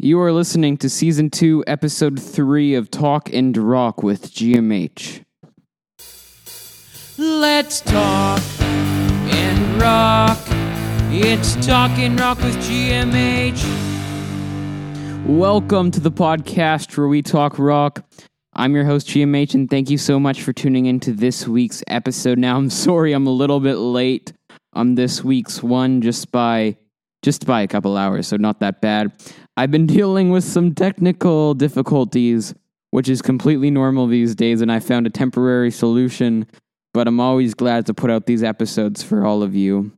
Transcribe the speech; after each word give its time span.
You 0.00 0.20
are 0.20 0.32
listening 0.32 0.76
to 0.76 0.88
season 0.88 1.28
two, 1.28 1.64
episode 1.66 2.22
three 2.22 2.76
of 2.76 2.88
Talk 2.88 3.32
and 3.32 3.56
Rock 3.56 4.00
with 4.00 4.30
GMH. 4.30 5.24
Let's 7.18 7.80
talk 7.80 8.40
and 8.60 9.82
rock. 9.82 10.38
It's 11.10 11.56
Talk 11.66 11.90
and 11.98 12.20
Rock 12.20 12.38
with 12.38 12.54
GMH. 12.58 13.60
Welcome 15.26 15.90
to 15.90 15.98
the 15.98 16.12
podcast 16.12 16.96
where 16.96 17.08
we 17.08 17.20
talk 17.20 17.58
rock. 17.58 18.08
I'm 18.52 18.76
your 18.76 18.84
host, 18.84 19.08
GMH, 19.08 19.54
and 19.54 19.68
thank 19.68 19.90
you 19.90 19.98
so 19.98 20.20
much 20.20 20.42
for 20.42 20.52
tuning 20.52 20.86
into 20.86 21.10
this 21.10 21.48
week's 21.48 21.82
episode. 21.88 22.38
Now, 22.38 22.56
I'm 22.56 22.70
sorry 22.86 23.14
I'm 23.14 23.26
a 23.26 23.32
little 23.32 23.58
bit 23.58 23.78
late 23.78 24.32
on 24.74 24.94
this 24.94 25.24
week's 25.24 25.60
one 25.60 26.02
just 26.02 26.30
by 26.30 26.76
just 27.22 27.46
by 27.46 27.62
a 27.62 27.66
couple 27.66 27.96
hours, 27.96 28.28
so 28.28 28.36
not 28.36 28.60
that 28.60 28.80
bad. 28.80 29.10
I've 29.58 29.72
been 29.72 29.86
dealing 29.88 30.30
with 30.30 30.44
some 30.44 30.72
technical 30.72 31.52
difficulties, 31.52 32.54
which 32.92 33.08
is 33.08 33.20
completely 33.20 33.72
normal 33.72 34.06
these 34.06 34.36
days, 34.36 34.60
and 34.60 34.70
I 34.70 34.78
found 34.78 35.04
a 35.04 35.10
temporary 35.10 35.72
solution, 35.72 36.46
but 36.94 37.08
I'm 37.08 37.18
always 37.18 37.54
glad 37.54 37.84
to 37.86 37.92
put 37.92 38.08
out 38.08 38.26
these 38.26 38.44
episodes 38.44 39.02
for 39.02 39.26
all 39.26 39.42
of 39.42 39.56
you. 39.56 39.90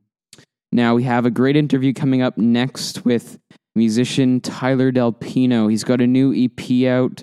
Now, 0.73 0.95
we 0.95 1.03
have 1.03 1.27
a 1.27 1.31
great 1.31 1.57
interview 1.57 1.93
coming 1.93 2.23
up 2.23 2.39
next 2.39 3.05
with 3.05 3.39
musician 3.75 4.41
Tyler 4.41 4.91
Del 4.91 5.13
Pino. 5.13 5.69
He's 5.69 5.85
got 5.85 6.01
a 6.01 6.07
new 6.07 6.33
EP 6.33 6.87
out, 6.91 7.23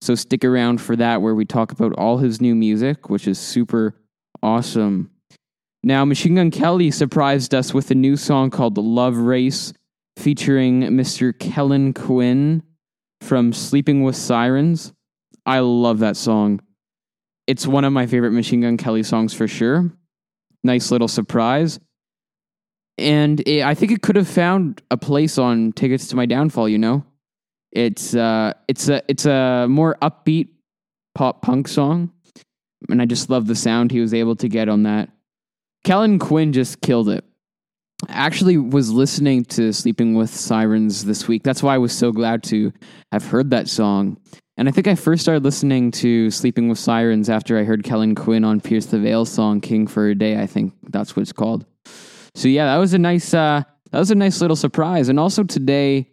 so 0.00 0.16
stick 0.16 0.44
around 0.44 0.80
for 0.80 0.96
that, 0.96 1.22
where 1.22 1.36
we 1.36 1.44
talk 1.44 1.70
about 1.70 1.92
all 1.92 2.18
his 2.18 2.40
new 2.40 2.56
music, 2.56 3.08
which 3.08 3.28
is 3.28 3.38
super 3.38 3.94
awesome. 4.42 5.12
Now, 5.84 6.04
Machine 6.04 6.34
Gun 6.34 6.50
Kelly 6.50 6.90
surprised 6.90 7.54
us 7.54 7.72
with 7.72 7.92
a 7.92 7.94
new 7.94 8.16
song 8.16 8.50
called 8.50 8.74
The 8.74 8.82
Love 8.82 9.18
Race 9.18 9.72
featuring 10.16 10.82
Mr. 10.82 11.38
Kellin 11.38 11.92
Quinn 11.92 12.62
from 13.20 13.52
Sleeping 13.52 14.02
with 14.02 14.16
Sirens. 14.16 14.92
I 15.44 15.60
love 15.60 16.00
that 16.00 16.16
song. 16.16 16.60
It's 17.46 17.66
one 17.66 17.84
of 17.84 17.92
my 17.92 18.06
favorite 18.06 18.32
Machine 18.32 18.62
Gun 18.62 18.76
Kelly 18.76 19.02
songs 19.02 19.32
for 19.32 19.46
sure. 19.46 19.92
Nice 20.64 20.90
little 20.90 21.08
surprise. 21.08 21.78
And 22.98 23.40
it, 23.46 23.62
I 23.62 23.74
think 23.74 23.92
it 23.92 24.02
could 24.02 24.16
have 24.16 24.28
found 24.28 24.82
a 24.90 24.96
place 24.96 25.38
on 25.38 25.72
Tickets 25.72 26.08
to 26.08 26.16
My 26.16 26.26
Downfall, 26.26 26.68
you 26.68 26.78
know? 26.78 27.04
It's 27.72 28.14
uh 28.14 28.54
it's 28.68 28.88
a 28.88 29.02
it's 29.06 29.26
a 29.26 29.66
more 29.68 29.98
upbeat 30.00 30.48
pop 31.14 31.42
punk 31.42 31.68
song. 31.68 32.10
And 32.88 33.02
I 33.02 33.04
just 33.04 33.28
love 33.28 33.46
the 33.46 33.54
sound 33.54 33.90
he 33.90 34.00
was 34.00 34.14
able 34.14 34.36
to 34.36 34.48
get 34.48 34.68
on 34.68 34.84
that. 34.84 35.10
Kellin 35.84 36.18
Quinn 36.18 36.52
just 36.52 36.80
killed 36.80 37.08
it. 37.08 37.24
Actually 38.08 38.58
was 38.58 38.90
listening 38.90 39.44
to 39.46 39.72
Sleeping 39.72 40.14
with 40.14 40.30
Sirens 40.30 41.04
this 41.04 41.26
week. 41.26 41.42
That's 41.42 41.62
why 41.62 41.74
I 41.74 41.78
was 41.78 41.96
so 41.96 42.12
glad 42.12 42.42
to 42.44 42.72
have 43.10 43.24
heard 43.26 43.50
that 43.50 43.68
song. 43.68 44.18
And 44.58 44.68
I 44.68 44.72
think 44.72 44.86
I 44.86 44.94
first 44.94 45.22
started 45.22 45.44
listening 45.44 45.90
to 45.92 46.30
Sleeping 46.30 46.68
with 46.68 46.78
Sirens 46.78 47.30
after 47.30 47.58
I 47.58 47.64
heard 47.64 47.84
Kellin 47.84 48.14
Quinn 48.14 48.44
on 48.44 48.60
Pierce 48.60 48.86
the 48.86 48.98
Veil 48.98 49.24
song 49.24 49.60
King 49.60 49.86
for 49.86 50.08
a 50.08 50.14
Day, 50.14 50.38
I 50.38 50.46
think 50.46 50.74
that's 50.90 51.16
what 51.16 51.22
it's 51.22 51.32
called. 51.32 51.64
So 52.34 52.48
yeah, 52.48 52.66
that 52.66 52.78
was 52.78 52.92
a 52.92 52.98
nice 52.98 53.32
uh 53.32 53.62
that 53.92 53.98
was 53.98 54.10
a 54.10 54.14
nice 54.14 54.40
little 54.40 54.56
surprise. 54.56 55.08
And 55.08 55.18
also 55.18 55.42
today 55.42 56.10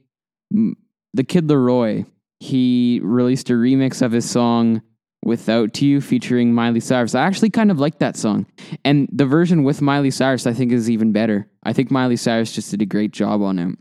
the 0.51 1.23
Kid 1.23 1.47
LAROI, 1.47 2.05
he 2.39 3.01
released 3.03 3.49
a 3.49 3.53
remix 3.53 4.01
of 4.01 4.13
his 4.13 4.29
song 4.29 4.81
Without 5.23 5.81
You 5.81 6.01
featuring 6.01 6.53
Miley 6.53 6.79
Cyrus. 6.79 7.15
I 7.15 7.23
actually 7.23 7.49
kind 7.49 7.71
of 7.71 7.79
like 7.79 7.99
that 7.99 8.17
song. 8.17 8.45
And 8.83 9.07
the 9.11 9.25
version 9.25 9.63
with 9.63 9.81
Miley 9.81 10.11
Cyrus 10.11 10.45
I 10.45 10.53
think 10.53 10.71
is 10.71 10.89
even 10.89 11.11
better. 11.11 11.47
I 11.63 11.73
think 11.73 11.89
Miley 11.89 12.17
Cyrus 12.17 12.51
just 12.51 12.71
did 12.71 12.81
a 12.81 12.85
great 12.85 13.11
job 13.11 13.41
on 13.41 13.57
it. 13.59 13.77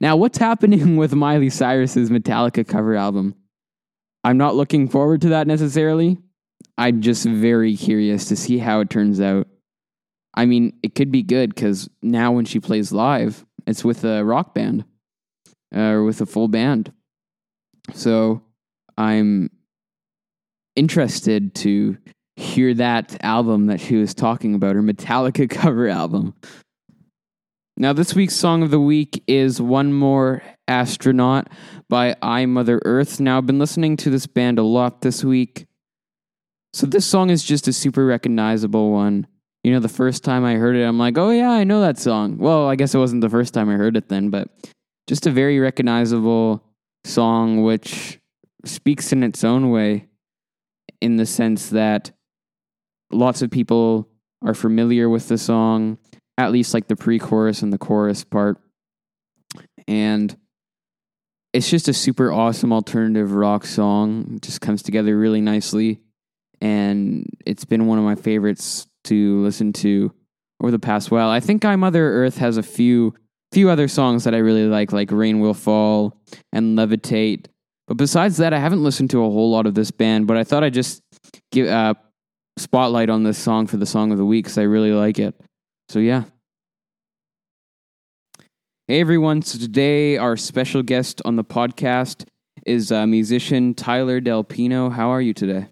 Now, 0.00 0.16
what's 0.16 0.38
happening 0.48 0.96
with 0.96 1.14
Miley 1.14 1.50
Cyrus's 1.50 2.10
Metallica 2.10 2.66
cover 2.66 2.94
album? 2.94 3.34
I'm 4.22 4.38
not 4.38 4.54
looking 4.54 4.88
forward 4.88 5.20
to 5.22 5.30
that 5.30 5.46
necessarily. 5.46 6.18
I'm 6.78 7.02
just 7.02 7.26
very 7.26 7.76
curious 7.76 8.26
to 8.28 8.36
see 8.36 8.58
how 8.58 8.80
it 8.80 8.90
turns 8.90 9.20
out. 9.20 9.46
I 10.34 10.46
mean, 10.46 10.78
it 10.82 10.94
could 10.94 11.12
be 11.12 11.22
good 11.22 11.54
because 11.54 11.88
now 12.02 12.32
when 12.32 12.44
she 12.44 12.58
plays 12.58 12.92
live, 12.92 13.44
it's 13.66 13.84
with 13.84 14.04
a 14.04 14.24
rock 14.24 14.54
band 14.54 14.84
uh, 15.74 15.80
or 15.80 16.04
with 16.04 16.20
a 16.20 16.26
full 16.26 16.48
band. 16.48 16.92
So 17.92 18.42
I'm 18.96 19.50
interested 20.76 21.54
to 21.56 21.96
hear 22.36 22.74
that 22.74 23.22
album 23.24 23.66
that 23.66 23.80
she 23.80 23.96
was 23.96 24.14
talking 24.14 24.54
about, 24.54 24.74
her 24.74 24.82
Metallica 24.82 25.48
cover 25.50 25.88
album. 25.88 26.34
Now, 27.76 27.92
this 27.92 28.14
week's 28.14 28.36
song 28.36 28.62
of 28.62 28.70
the 28.70 28.80
week 28.80 29.22
is 29.26 29.60
One 29.60 29.92
More 29.92 30.42
Astronaut 30.68 31.48
by 31.88 32.14
I 32.22 32.46
Mother 32.46 32.80
Earth. 32.84 33.18
Now, 33.18 33.38
I've 33.38 33.46
been 33.46 33.58
listening 33.58 33.96
to 33.98 34.10
this 34.10 34.26
band 34.26 34.58
a 34.58 34.62
lot 34.62 35.00
this 35.00 35.24
week. 35.24 35.66
So, 36.72 36.86
this 36.86 37.04
song 37.04 37.30
is 37.30 37.42
just 37.42 37.66
a 37.66 37.72
super 37.72 38.06
recognizable 38.06 38.92
one. 38.92 39.26
You 39.64 39.72
know, 39.72 39.80
the 39.80 39.88
first 39.88 40.22
time 40.22 40.44
I 40.44 40.54
heard 40.54 40.76
it, 40.76 40.84
I'm 40.84 40.98
like, 40.98 41.18
oh, 41.18 41.30
yeah, 41.30 41.50
I 41.50 41.64
know 41.64 41.80
that 41.80 41.98
song. 41.98 42.38
Well, 42.38 42.68
I 42.68 42.76
guess 42.76 42.94
it 42.94 42.98
wasn't 42.98 43.22
the 43.22 43.30
first 43.30 43.54
time 43.54 43.68
I 43.68 43.74
heard 43.74 43.96
it 43.96 44.08
then, 44.08 44.30
but 44.30 44.48
just 45.08 45.26
a 45.26 45.30
very 45.30 45.58
recognizable 45.58 46.62
song 47.04 47.62
which 47.62 48.20
speaks 48.64 49.12
in 49.12 49.22
its 49.22 49.42
own 49.42 49.70
way 49.70 50.06
in 51.04 51.16
the 51.16 51.26
sense 51.26 51.68
that 51.68 52.12
lots 53.12 53.42
of 53.42 53.50
people 53.50 54.08
are 54.42 54.54
familiar 54.54 55.06
with 55.06 55.28
the 55.28 55.36
song, 55.36 55.98
at 56.38 56.50
least 56.50 56.72
like 56.72 56.88
the 56.88 56.96
pre 56.96 57.18
chorus 57.18 57.60
and 57.60 57.70
the 57.70 57.78
chorus 57.78 58.24
part. 58.24 58.56
And 59.86 60.34
it's 61.52 61.68
just 61.68 61.88
a 61.88 61.92
super 61.92 62.32
awesome 62.32 62.72
alternative 62.72 63.32
rock 63.32 63.66
song. 63.66 64.36
It 64.36 64.42
just 64.42 64.62
comes 64.62 64.82
together 64.82 65.16
really 65.16 65.42
nicely. 65.42 66.00
And 66.62 67.28
it's 67.44 67.66
been 67.66 67.86
one 67.86 67.98
of 67.98 68.04
my 68.04 68.14
favorites 68.14 68.86
to 69.04 69.42
listen 69.42 69.74
to 69.74 70.10
over 70.62 70.70
the 70.70 70.78
past 70.78 71.10
while. 71.10 71.28
I 71.28 71.40
think 71.40 71.66
I 71.66 71.76
Mother 71.76 72.24
Earth 72.24 72.38
has 72.38 72.56
a 72.56 72.62
few 72.62 73.14
few 73.52 73.68
other 73.68 73.88
songs 73.88 74.24
that 74.24 74.34
I 74.34 74.38
really 74.38 74.64
like, 74.64 74.90
like 74.90 75.12
Rain 75.12 75.38
Will 75.38 75.54
Fall 75.54 76.18
and 76.50 76.78
Levitate. 76.78 77.46
But 77.86 77.98
besides 77.98 78.38
that, 78.38 78.54
I 78.54 78.58
haven't 78.58 78.82
listened 78.82 79.10
to 79.10 79.24
a 79.24 79.30
whole 79.30 79.50
lot 79.50 79.66
of 79.66 79.74
this 79.74 79.90
band, 79.90 80.26
but 80.26 80.36
I 80.36 80.44
thought 80.44 80.64
I'd 80.64 80.74
just 80.74 81.02
give 81.52 81.68
uh, 81.68 81.94
spotlight 82.56 83.10
on 83.10 83.24
this 83.24 83.38
song 83.38 83.66
for 83.66 83.76
the 83.76 83.86
song 83.86 84.10
of 84.10 84.18
the 84.18 84.24
week 84.24 84.46
because 84.46 84.58
I 84.58 84.62
really 84.62 84.92
like 84.92 85.18
it. 85.18 85.34
So, 85.88 85.98
yeah. 85.98 86.24
Hey, 88.88 89.00
everyone. 89.00 89.42
So, 89.42 89.58
today, 89.58 90.16
our 90.16 90.36
special 90.36 90.82
guest 90.82 91.20
on 91.24 91.36
the 91.36 91.44
podcast 91.44 92.26
is 92.64 92.90
uh, 92.90 93.06
musician 93.06 93.74
Tyler 93.74 94.20
Del 94.20 94.44
Pino. 94.44 94.88
How 94.88 95.10
are 95.10 95.20
you 95.20 95.34
today? 95.34 95.66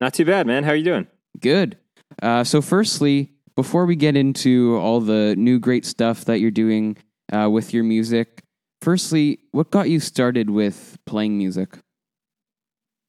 Not 0.00 0.12
too 0.14 0.26
bad, 0.26 0.46
man. 0.46 0.64
How 0.64 0.70
are 0.70 0.76
you 0.76 0.84
doing? 0.84 1.06
Good. 1.38 1.78
Uh, 2.22 2.44
so, 2.44 2.60
firstly, 2.60 3.32
before 3.56 3.86
we 3.86 3.96
get 3.96 4.16
into 4.16 4.76
all 4.76 5.00
the 5.00 5.34
new 5.36 5.58
great 5.58 5.86
stuff 5.86 6.26
that 6.26 6.40
you're 6.40 6.50
doing 6.50 6.98
uh, 7.32 7.48
with 7.50 7.72
your 7.72 7.84
music, 7.84 8.39
Firstly, 8.82 9.40
what 9.52 9.70
got 9.70 9.90
you 9.90 10.00
started 10.00 10.50
with 10.50 10.98
playing 11.04 11.36
music? 11.36 11.78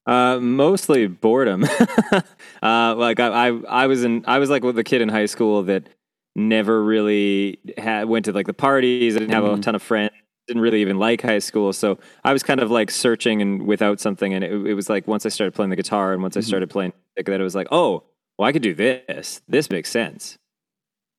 Uh, 0.06 0.40
mostly 0.40 1.08
boredom. 1.08 1.64
uh, 2.64 2.96
like 2.96 3.20
I, 3.20 3.48
I, 3.48 3.62
I 3.68 3.88
was 3.88 4.04
in, 4.04 4.26
I 4.28 4.40
was 4.40 4.50
like 4.50 4.64
the 4.64 4.84
kid 4.84 5.02
in 5.02 5.10
high 5.10 5.28
school 5.28 5.64
that 5.64 5.88
never 6.36 6.84
really 6.84 7.60
had 7.78 8.06
went 8.06 8.26
to 8.26 8.34
like 8.34 8.48
the 8.48 8.54
parties. 8.54 9.16
I 9.16 9.20
didn't 9.20 9.34
have 9.34 9.44
mm-hmm. 9.44 9.60
a 9.60 9.64
ton 9.64 9.76
of 9.76 9.82
friends. 9.82 10.12
Didn't 10.48 10.64
really 10.64 10.82
even 10.82 10.98
like 10.98 11.22
high 11.22 11.40
school, 11.40 11.72
so 11.72 12.00
I 12.24 12.34
was 12.34 12.42
kind 12.42 12.60
of 12.60 12.72
like 12.72 12.90
searching 12.90 13.42
and 13.42 13.68
without 13.68 14.00
something. 14.00 14.34
And 14.34 14.44
it, 14.44 14.52
it 14.52 14.74
was 14.74 14.90
like 14.90 15.08
once 15.08 15.26
I 15.26 15.30
started 15.30 15.54
playing 15.54 15.70
the 15.70 15.76
guitar 15.76 16.14
and 16.14 16.22
once 16.22 16.34
mm-hmm. 16.34 16.46
I 16.46 16.48
started 16.48 16.70
playing, 16.70 16.94
that 17.16 17.30
it 17.30 17.44
was 17.44 17.56
like, 17.56 17.68
oh, 17.72 18.04
well, 18.38 18.50
I 18.50 18.52
could 18.52 18.64
do 18.64 18.74
this. 18.74 19.42
This 19.48 19.70
makes 19.70 19.90
sense. 19.90 20.40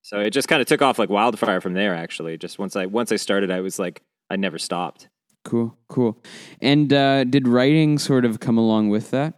So 0.02 0.18
it 0.18 0.30
just 0.30 0.48
kind 0.48 0.60
of 0.60 0.66
took 0.66 0.82
off 0.82 0.98
like 0.98 1.08
wildfire 1.08 1.60
from 1.60 1.74
there. 1.74 1.94
Actually, 1.94 2.36
just 2.36 2.58
once 2.58 2.74
I 2.74 2.86
once 2.86 3.12
I 3.12 3.16
started, 3.16 3.52
I 3.52 3.60
was 3.60 3.78
like 3.78 4.02
I 4.32 4.36
never 4.36 4.58
stopped. 4.58 5.08
Cool, 5.44 5.76
cool. 5.88 6.18
And 6.62 6.90
uh, 6.90 7.24
did 7.24 7.46
writing 7.46 7.98
sort 7.98 8.24
of 8.24 8.40
come 8.40 8.56
along 8.56 8.88
with 8.88 9.10
that? 9.10 9.34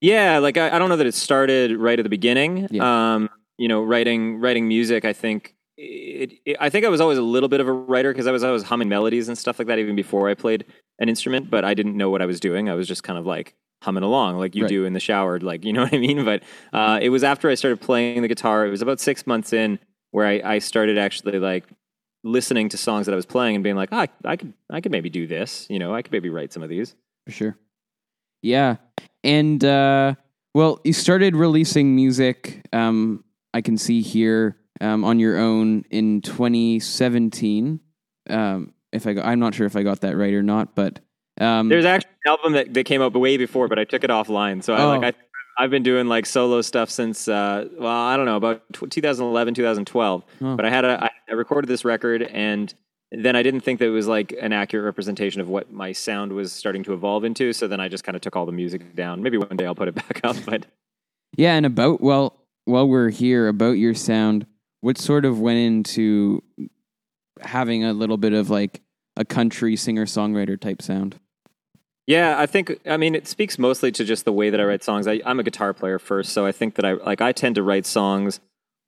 Yeah, 0.00 0.38
like 0.38 0.56
I, 0.56 0.74
I 0.74 0.78
don't 0.80 0.88
know 0.88 0.96
that 0.96 1.06
it 1.06 1.14
started 1.14 1.76
right 1.76 1.96
at 1.98 2.02
the 2.02 2.08
beginning. 2.08 2.66
Yeah. 2.72 3.14
Um, 3.14 3.30
you 3.58 3.68
know, 3.68 3.80
writing 3.80 4.40
writing 4.40 4.66
music. 4.66 5.04
I 5.04 5.12
think 5.12 5.54
it, 5.76 6.32
it, 6.44 6.56
I 6.58 6.68
think 6.68 6.84
I 6.84 6.88
was 6.88 7.00
always 7.00 7.18
a 7.18 7.22
little 7.22 7.48
bit 7.48 7.60
of 7.60 7.68
a 7.68 7.72
writer 7.72 8.12
because 8.12 8.26
I 8.26 8.32
was 8.32 8.42
I 8.42 8.50
was 8.50 8.64
humming 8.64 8.88
melodies 8.88 9.28
and 9.28 9.38
stuff 9.38 9.60
like 9.60 9.68
that 9.68 9.78
even 9.78 9.94
before 9.94 10.28
I 10.28 10.34
played 10.34 10.64
an 10.98 11.08
instrument. 11.08 11.48
But 11.48 11.64
I 11.64 11.74
didn't 11.74 11.96
know 11.96 12.10
what 12.10 12.20
I 12.20 12.26
was 12.26 12.40
doing. 12.40 12.68
I 12.68 12.74
was 12.74 12.88
just 12.88 13.04
kind 13.04 13.18
of 13.18 13.24
like 13.24 13.54
humming 13.82 14.02
along 14.02 14.38
like 14.38 14.56
you 14.56 14.62
right. 14.62 14.68
do 14.68 14.84
in 14.84 14.94
the 14.94 15.00
shower, 15.00 15.38
like 15.38 15.64
you 15.64 15.72
know 15.72 15.82
what 15.84 15.94
I 15.94 15.98
mean. 15.98 16.24
But 16.24 16.42
uh, 16.72 16.98
it 17.00 17.10
was 17.10 17.22
after 17.22 17.48
I 17.48 17.54
started 17.54 17.80
playing 17.80 18.22
the 18.22 18.28
guitar. 18.28 18.66
It 18.66 18.70
was 18.70 18.82
about 18.82 18.98
six 18.98 19.24
months 19.28 19.52
in 19.52 19.78
where 20.10 20.26
I, 20.26 20.40
I 20.44 20.58
started 20.58 20.98
actually 20.98 21.38
like 21.38 21.64
listening 22.24 22.68
to 22.70 22.76
songs 22.76 23.06
that 23.06 23.12
I 23.12 23.16
was 23.16 23.26
playing 23.26 23.56
and 23.56 23.64
being 23.64 23.76
like, 23.76 23.88
oh, 23.92 23.98
I, 23.98 24.08
I 24.24 24.36
could, 24.36 24.52
I 24.70 24.80
could 24.80 24.92
maybe 24.92 25.10
do 25.10 25.26
this. 25.26 25.66
You 25.68 25.78
know, 25.78 25.94
I 25.94 26.02
could 26.02 26.12
maybe 26.12 26.28
write 26.28 26.52
some 26.52 26.62
of 26.62 26.68
these. 26.68 26.94
For 27.26 27.32
sure. 27.32 27.56
Yeah, 28.42 28.76
and 29.22 29.64
uh, 29.64 30.14
well, 30.54 30.80
you 30.84 30.92
started 30.92 31.36
releasing 31.36 31.94
music. 31.94 32.66
Um, 32.72 33.24
I 33.54 33.60
can 33.60 33.78
see 33.78 34.00
here 34.02 34.56
um, 34.80 35.04
on 35.04 35.20
your 35.20 35.38
own 35.38 35.84
in 35.90 36.20
2017. 36.22 37.80
Um, 38.30 38.72
if 38.92 39.06
I 39.06 39.12
got, 39.14 39.26
I'm 39.26 39.38
not 39.38 39.54
sure 39.54 39.66
if 39.66 39.76
I 39.76 39.82
got 39.82 40.00
that 40.00 40.16
right 40.16 40.34
or 40.34 40.42
not, 40.42 40.74
but 40.74 41.00
um, 41.40 41.68
There's 41.68 41.84
actually 41.84 42.10
an 42.24 42.30
album 42.30 42.52
that, 42.54 42.74
that 42.74 42.84
came 42.84 43.00
out 43.00 43.14
way 43.14 43.36
before, 43.36 43.68
but 43.68 43.78
I 43.78 43.84
took 43.84 44.04
it 44.04 44.10
offline. 44.10 44.62
So 44.62 44.74
I 44.74 44.82
Oh. 44.82 44.88
like 44.98 45.14
I 45.14 45.18
I've 45.58 45.70
been 45.70 45.82
doing 45.82 46.06
like 46.06 46.26
solo 46.26 46.62
stuff 46.62 46.90
since 46.90 47.28
uh, 47.28 47.68
well 47.78 47.90
I 47.90 48.16
don't 48.16 48.26
know 48.26 48.36
about 48.36 48.62
tw 48.72 48.90
2011 48.90 49.54
2012. 49.54 50.24
Oh. 50.40 50.56
But 50.56 50.64
I 50.64 50.70
had 50.70 50.84
a 50.84 51.04
I 51.04 51.10
I 51.28 51.32
recorded 51.32 51.68
this 51.68 51.84
record 51.84 52.22
and 52.22 52.72
then 53.12 53.36
I 53.36 53.42
didn't 53.42 53.60
think 53.60 53.78
that 53.80 53.86
it 53.86 53.90
was 53.90 54.08
like 54.08 54.34
an 54.40 54.52
accurate 54.52 54.84
representation 54.84 55.40
of 55.42 55.48
what 55.48 55.70
my 55.70 55.92
sound 55.92 56.32
was 56.32 56.50
starting 56.52 56.82
to 56.84 56.94
evolve 56.94 57.24
into. 57.24 57.52
So 57.52 57.68
then 57.68 57.78
I 57.78 57.88
just 57.88 58.04
kind 58.04 58.16
of 58.16 58.22
took 58.22 58.36
all 58.36 58.46
the 58.46 58.52
music 58.52 58.94
down. 58.94 59.22
Maybe 59.22 59.36
one 59.36 59.56
day 59.56 59.66
I'll 59.66 59.74
put 59.74 59.88
it 59.88 59.94
back 60.08 60.20
up. 60.24 60.36
But 60.46 60.66
yeah, 61.36 61.54
and 61.54 61.66
about 61.66 62.00
well, 62.00 62.40
while 62.64 62.88
we're 62.88 63.10
here 63.10 63.48
about 63.48 63.72
your 63.72 63.94
sound, 63.94 64.46
what 64.80 64.98
sort 64.98 65.24
of 65.24 65.40
went 65.40 65.58
into 65.58 66.42
having 67.40 67.84
a 67.84 67.92
little 67.92 68.16
bit 68.16 68.32
of 68.32 68.48
like 68.48 68.80
a 69.16 69.24
country 69.24 69.76
singer 69.76 70.06
songwriter 70.06 70.58
type 70.58 70.80
sound? 70.80 71.18
Yeah, 72.06 72.36
I 72.38 72.46
think 72.46 72.78
I 72.86 72.96
mean 72.96 73.14
it 73.14 73.28
speaks 73.28 73.58
mostly 73.58 73.92
to 73.92 74.04
just 74.04 74.24
the 74.24 74.32
way 74.32 74.50
that 74.50 74.60
I 74.60 74.64
write 74.64 74.82
songs. 74.82 75.06
I, 75.06 75.20
I'm 75.24 75.38
a 75.38 75.42
guitar 75.44 75.72
player 75.72 75.98
first, 75.98 76.32
so 76.32 76.44
I 76.44 76.52
think 76.52 76.74
that 76.74 76.84
I 76.84 76.92
like 76.94 77.20
I 77.20 77.32
tend 77.32 77.54
to 77.56 77.62
write 77.62 77.86
songs 77.86 78.40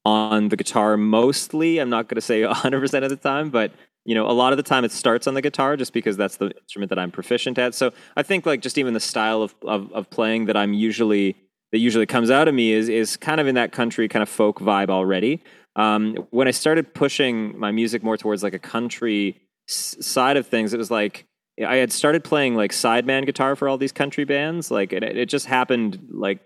on 0.04 0.48
the 0.48 0.56
guitar 0.56 0.96
mostly. 0.96 1.78
I'm 1.78 1.90
not 1.90 2.08
going 2.08 2.16
to 2.16 2.20
say 2.20 2.44
100 2.46 2.80
percent 2.80 3.04
of 3.04 3.10
the 3.10 3.16
time, 3.16 3.50
but 3.50 3.72
you 4.04 4.14
know, 4.14 4.28
a 4.28 4.32
lot 4.32 4.52
of 4.52 4.56
the 4.58 4.62
time 4.62 4.84
it 4.84 4.92
starts 4.92 5.26
on 5.26 5.34
the 5.34 5.40
guitar 5.40 5.76
just 5.76 5.92
because 5.92 6.16
that's 6.16 6.36
the 6.36 6.50
instrument 6.60 6.90
that 6.90 6.98
I'm 6.98 7.10
proficient 7.10 7.56
at. 7.56 7.74
So 7.74 7.92
I 8.16 8.22
think 8.22 8.44
like 8.46 8.60
just 8.60 8.78
even 8.78 8.94
the 8.94 9.00
style 9.00 9.42
of 9.42 9.54
of, 9.62 9.92
of 9.92 10.10
playing 10.10 10.46
that 10.46 10.56
I'm 10.56 10.72
usually 10.74 11.36
that 11.72 11.78
usually 11.78 12.06
comes 12.06 12.30
out 12.30 12.48
of 12.48 12.54
me 12.54 12.72
is 12.72 12.88
is 12.88 13.16
kind 13.16 13.40
of 13.40 13.46
in 13.46 13.54
that 13.54 13.70
country 13.72 14.08
kind 14.08 14.22
of 14.24 14.28
folk 14.28 14.58
vibe 14.58 14.90
already. 14.90 15.42
Um, 15.76 16.16
when 16.30 16.48
I 16.48 16.52
started 16.52 16.94
pushing 16.94 17.58
my 17.58 17.70
music 17.72 18.02
more 18.02 18.16
towards 18.16 18.42
like 18.42 18.54
a 18.54 18.58
country 18.60 19.40
s- 19.68 19.96
side 20.00 20.36
of 20.36 20.46
things, 20.46 20.72
it 20.74 20.78
was 20.78 20.90
like 20.90 21.26
I 21.60 21.76
had 21.76 21.92
started 21.92 22.24
playing 22.24 22.54
like 22.54 22.72
sideman 22.72 23.26
guitar 23.26 23.54
for 23.56 23.68
all 23.68 23.78
these 23.78 23.92
country 23.92 24.24
bands. 24.24 24.70
Like 24.70 24.92
it, 24.92 25.02
it 25.02 25.28
just 25.28 25.46
happened 25.46 26.08
like 26.10 26.40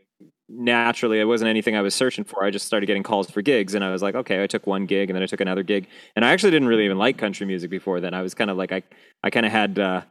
naturally. 0.48 1.20
It 1.20 1.24
wasn't 1.24 1.48
anything 1.48 1.76
I 1.76 1.82
was 1.82 1.94
searching 1.94 2.24
for. 2.24 2.44
I 2.44 2.50
just 2.50 2.66
started 2.66 2.86
getting 2.86 3.02
calls 3.02 3.30
for 3.30 3.42
gigs, 3.42 3.74
and 3.74 3.84
I 3.84 3.90
was 3.90 4.02
like, 4.02 4.14
okay, 4.14 4.42
I 4.42 4.46
took 4.46 4.66
one 4.66 4.86
gig, 4.86 5.08
and 5.08 5.16
then 5.16 5.22
I 5.22 5.26
took 5.26 5.40
another 5.40 5.62
gig, 5.62 5.88
and 6.16 6.24
I 6.24 6.32
actually 6.32 6.50
didn't 6.50 6.68
really 6.68 6.84
even 6.84 6.98
like 6.98 7.18
country 7.18 7.46
music 7.46 7.70
before 7.70 8.00
then. 8.00 8.14
I 8.14 8.22
was 8.22 8.34
kind 8.34 8.50
of 8.50 8.56
like 8.56 8.72
I 8.72 8.82
I 9.22 9.30
kind 9.30 9.46
of 9.46 9.52
had. 9.52 9.78
Uh, 9.78 10.02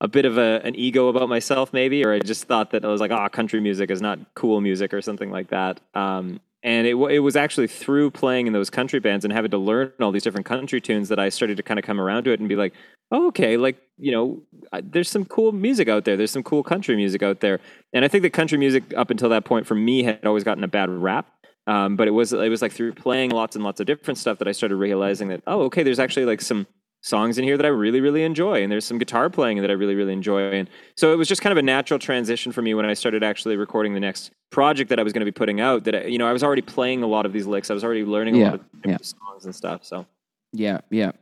a 0.00 0.08
bit 0.08 0.24
of 0.24 0.36
a, 0.36 0.60
an 0.64 0.74
ego 0.74 1.06
about 1.06 1.28
myself, 1.28 1.72
maybe, 1.72 2.04
or 2.04 2.12
I 2.12 2.18
just 2.18 2.46
thought 2.46 2.72
that 2.72 2.84
I 2.84 2.88
was 2.88 3.00
like, 3.00 3.12
oh, 3.12 3.28
country 3.28 3.60
music 3.60 3.88
is 3.88 4.02
not 4.02 4.18
cool 4.34 4.60
music 4.60 4.92
or 4.92 5.00
something 5.00 5.30
like 5.30 5.50
that. 5.50 5.80
Um, 5.94 6.40
and 6.62 6.86
it, 6.86 6.94
it 6.94 7.18
was 7.18 7.34
actually 7.34 7.66
through 7.66 8.10
playing 8.12 8.46
in 8.46 8.52
those 8.52 8.70
country 8.70 9.00
bands 9.00 9.24
and 9.24 9.32
having 9.32 9.50
to 9.50 9.58
learn 9.58 9.92
all 10.00 10.12
these 10.12 10.22
different 10.22 10.46
country 10.46 10.80
tunes 10.80 11.08
that 11.08 11.18
I 11.18 11.28
started 11.28 11.56
to 11.56 11.62
kind 11.62 11.78
of 11.78 11.84
come 11.84 12.00
around 12.00 12.24
to 12.24 12.32
it 12.32 12.38
and 12.38 12.48
be 12.48 12.56
like, 12.56 12.72
oh, 13.10 13.26
okay, 13.28 13.56
like, 13.56 13.76
you 13.98 14.12
know, 14.12 14.42
there's 14.82 15.10
some 15.10 15.24
cool 15.24 15.50
music 15.52 15.88
out 15.88 16.04
there. 16.04 16.16
There's 16.16 16.30
some 16.30 16.44
cool 16.44 16.62
country 16.62 16.94
music 16.94 17.22
out 17.22 17.40
there. 17.40 17.58
And 17.92 18.04
I 18.04 18.08
think 18.08 18.22
that 18.22 18.32
country 18.32 18.58
music 18.58 18.84
up 18.96 19.10
until 19.10 19.28
that 19.30 19.44
point 19.44 19.66
for 19.66 19.74
me 19.74 20.04
had 20.04 20.24
always 20.24 20.44
gotten 20.44 20.62
a 20.62 20.68
bad 20.68 20.88
rap. 20.88 21.26
Um, 21.66 21.94
but 21.96 22.08
it 22.08 22.10
was 22.10 22.32
it 22.32 22.48
was 22.48 22.60
like 22.60 22.72
through 22.72 22.94
playing 22.94 23.30
lots 23.30 23.54
and 23.54 23.64
lots 23.64 23.78
of 23.78 23.86
different 23.86 24.18
stuff 24.18 24.38
that 24.38 24.48
I 24.48 24.52
started 24.52 24.74
realizing 24.74 25.28
that 25.28 25.42
oh 25.46 25.62
okay 25.66 25.84
there's 25.84 26.00
actually 26.00 26.26
like 26.26 26.40
some 26.40 26.66
songs 27.02 27.36
in 27.36 27.44
here 27.44 27.56
that 27.56 27.66
I 27.66 27.68
really, 27.68 28.00
really 28.00 28.22
enjoy. 28.22 28.62
And 28.62 28.70
there's 28.70 28.84
some 28.84 28.96
guitar 28.98 29.28
playing 29.28 29.60
that 29.60 29.70
I 29.70 29.74
really, 29.74 29.94
really 29.94 30.12
enjoy. 30.12 30.50
And 30.52 30.70
so 30.96 31.12
it 31.12 31.16
was 31.16 31.28
just 31.28 31.42
kind 31.42 31.50
of 31.50 31.58
a 31.58 31.62
natural 31.62 31.98
transition 31.98 32.52
for 32.52 32.62
me 32.62 32.74
when 32.74 32.86
I 32.86 32.94
started 32.94 33.22
actually 33.24 33.56
recording 33.56 33.92
the 33.92 34.00
next 34.00 34.30
project 34.50 34.88
that 34.90 35.00
I 35.00 35.02
was 35.02 35.12
going 35.12 35.20
to 35.20 35.24
be 35.26 35.32
putting 35.32 35.60
out. 35.60 35.84
That 35.84 35.94
I, 35.96 36.04
you 36.04 36.16
know, 36.18 36.28
I 36.28 36.32
was 36.32 36.42
already 36.44 36.62
playing 36.62 37.02
a 37.02 37.06
lot 37.06 37.26
of 37.26 37.32
these 37.32 37.46
licks. 37.46 37.70
I 37.70 37.74
was 37.74 37.82
already 37.84 38.04
learning 38.04 38.36
a 38.36 38.38
Yeah, 38.38 38.44
lot 38.50 38.54
of 38.54 38.60
yeah. 38.84 38.96
songs 39.02 39.44
and 39.44 39.54
stuff. 39.54 39.84
So 39.84 40.06
Yeah, 40.52 40.80
yeah. 40.90 41.12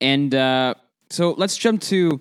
And 0.00 0.34
uh, 0.34 0.74
so 1.10 1.32
let's 1.32 1.56
jump 1.56 1.80
to 1.82 2.20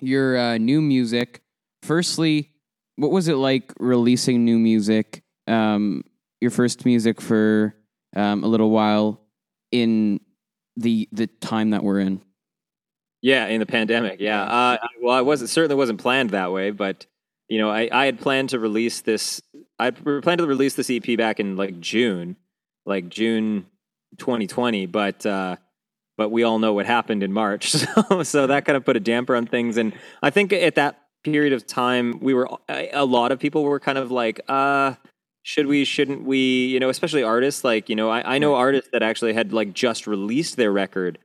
your 0.00 0.36
uh, 0.36 0.58
new 0.58 0.82
music. 0.82 1.40
Firstly, 1.82 2.50
what 2.96 3.10
was 3.10 3.28
it 3.28 3.36
like 3.36 3.72
releasing 3.80 4.44
new 4.44 4.58
music? 4.58 5.22
Um, 5.46 6.02
your 6.40 6.50
first 6.50 6.84
music 6.84 7.20
for 7.20 7.74
um, 8.14 8.44
a 8.44 8.46
little 8.46 8.70
while 8.70 9.22
in 9.72 10.20
the 10.76 11.08
the 11.12 11.26
time 11.26 11.70
that 11.70 11.82
we're 11.82 12.00
in. 12.00 12.20
yeah, 13.22 13.46
in 13.46 13.60
the 13.60 13.66
pandemic, 13.66 14.20
yeah. 14.20 14.42
Uh, 14.42 14.78
well, 15.02 15.14
I 15.16 15.22
wasn't 15.22 15.50
certainly 15.50 15.76
wasn't 15.76 16.00
planned 16.00 16.30
that 16.30 16.52
way, 16.52 16.70
but 16.70 17.06
you 17.48 17.58
know, 17.58 17.70
I, 17.70 17.88
I 17.92 18.06
had 18.06 18.20
planned 18.20 18.50
to 18.50 18.58
release 18.58 19.00
this. 19.02 19.40
I 19.78 19.90
planned 19.90 20.38
to 20.38 20.46
release 20.46 20.74
this 20.74 20.90
EP 20.90 21.16
back 21.16 21.38
in 21.40 21.56
like 21.56 21.80
June, 21.80 22.36
like 22.84 23.08
June 23.08 23.66
2020, 24.18 24.86
but. 24.86 25.24
uh 25.26 25.56
but 26.18 26.30
we 26.30 26.44
all 26.44 26.58
know 26.58 26.72
what 26.72 26.86
happened 26.86 27.22
in 27.22 27.30
March. 27.30 27.74
So, 28.08 28.22
so 28.22 28.46
that 28.46 28.64
kind 28.64 28.74
of 28.74 28.86
put 28.86 28.96
a 28.96 29.00
damper 29.00 29.36
on 29.36 29.46
things. 29.46 29.76
And 29.76 29.92
I 30.22 30.30
think 30.30 30.50
at 30.54 30.76
that 30.76 30.98
period 31.24 31.52
of 31.52 31.66
time, 31.66 32.20
we 32.20 32.32
were, 32.32 32.48
a 32.70 32.88
a 32.94 33.04
lot 33.04 33.32
of 33.32 33.38
people 33.38 33.64
were 33.64 33.78
kind 33.78 33.98
of 33.98 34.10
like, 34.10 34.40
uh, 34.48 34.94
should 35.46 35.68
we, 35.68 35.84
shouldn't 35.84 36.24
we, 36.24 36.66
you 36.66 36.80
know, 36.80 36.88
especially 36.88 37.22
artists. 37.22 37.62
Like, 37.62 37.88
you 37.88 37.94
know, 37.94 38.10
I, 38.10 38.34
I 38.34 38.38
know 38.38 38.56
artists 38.56 38.90
that 38.92 39.04
actually 39.04 39.32
had 39.32 39.52
like 39.52 39.72
just 39.72 40.08
released 40.08 40.56
their 40.56 40.72
record 40.72 41.20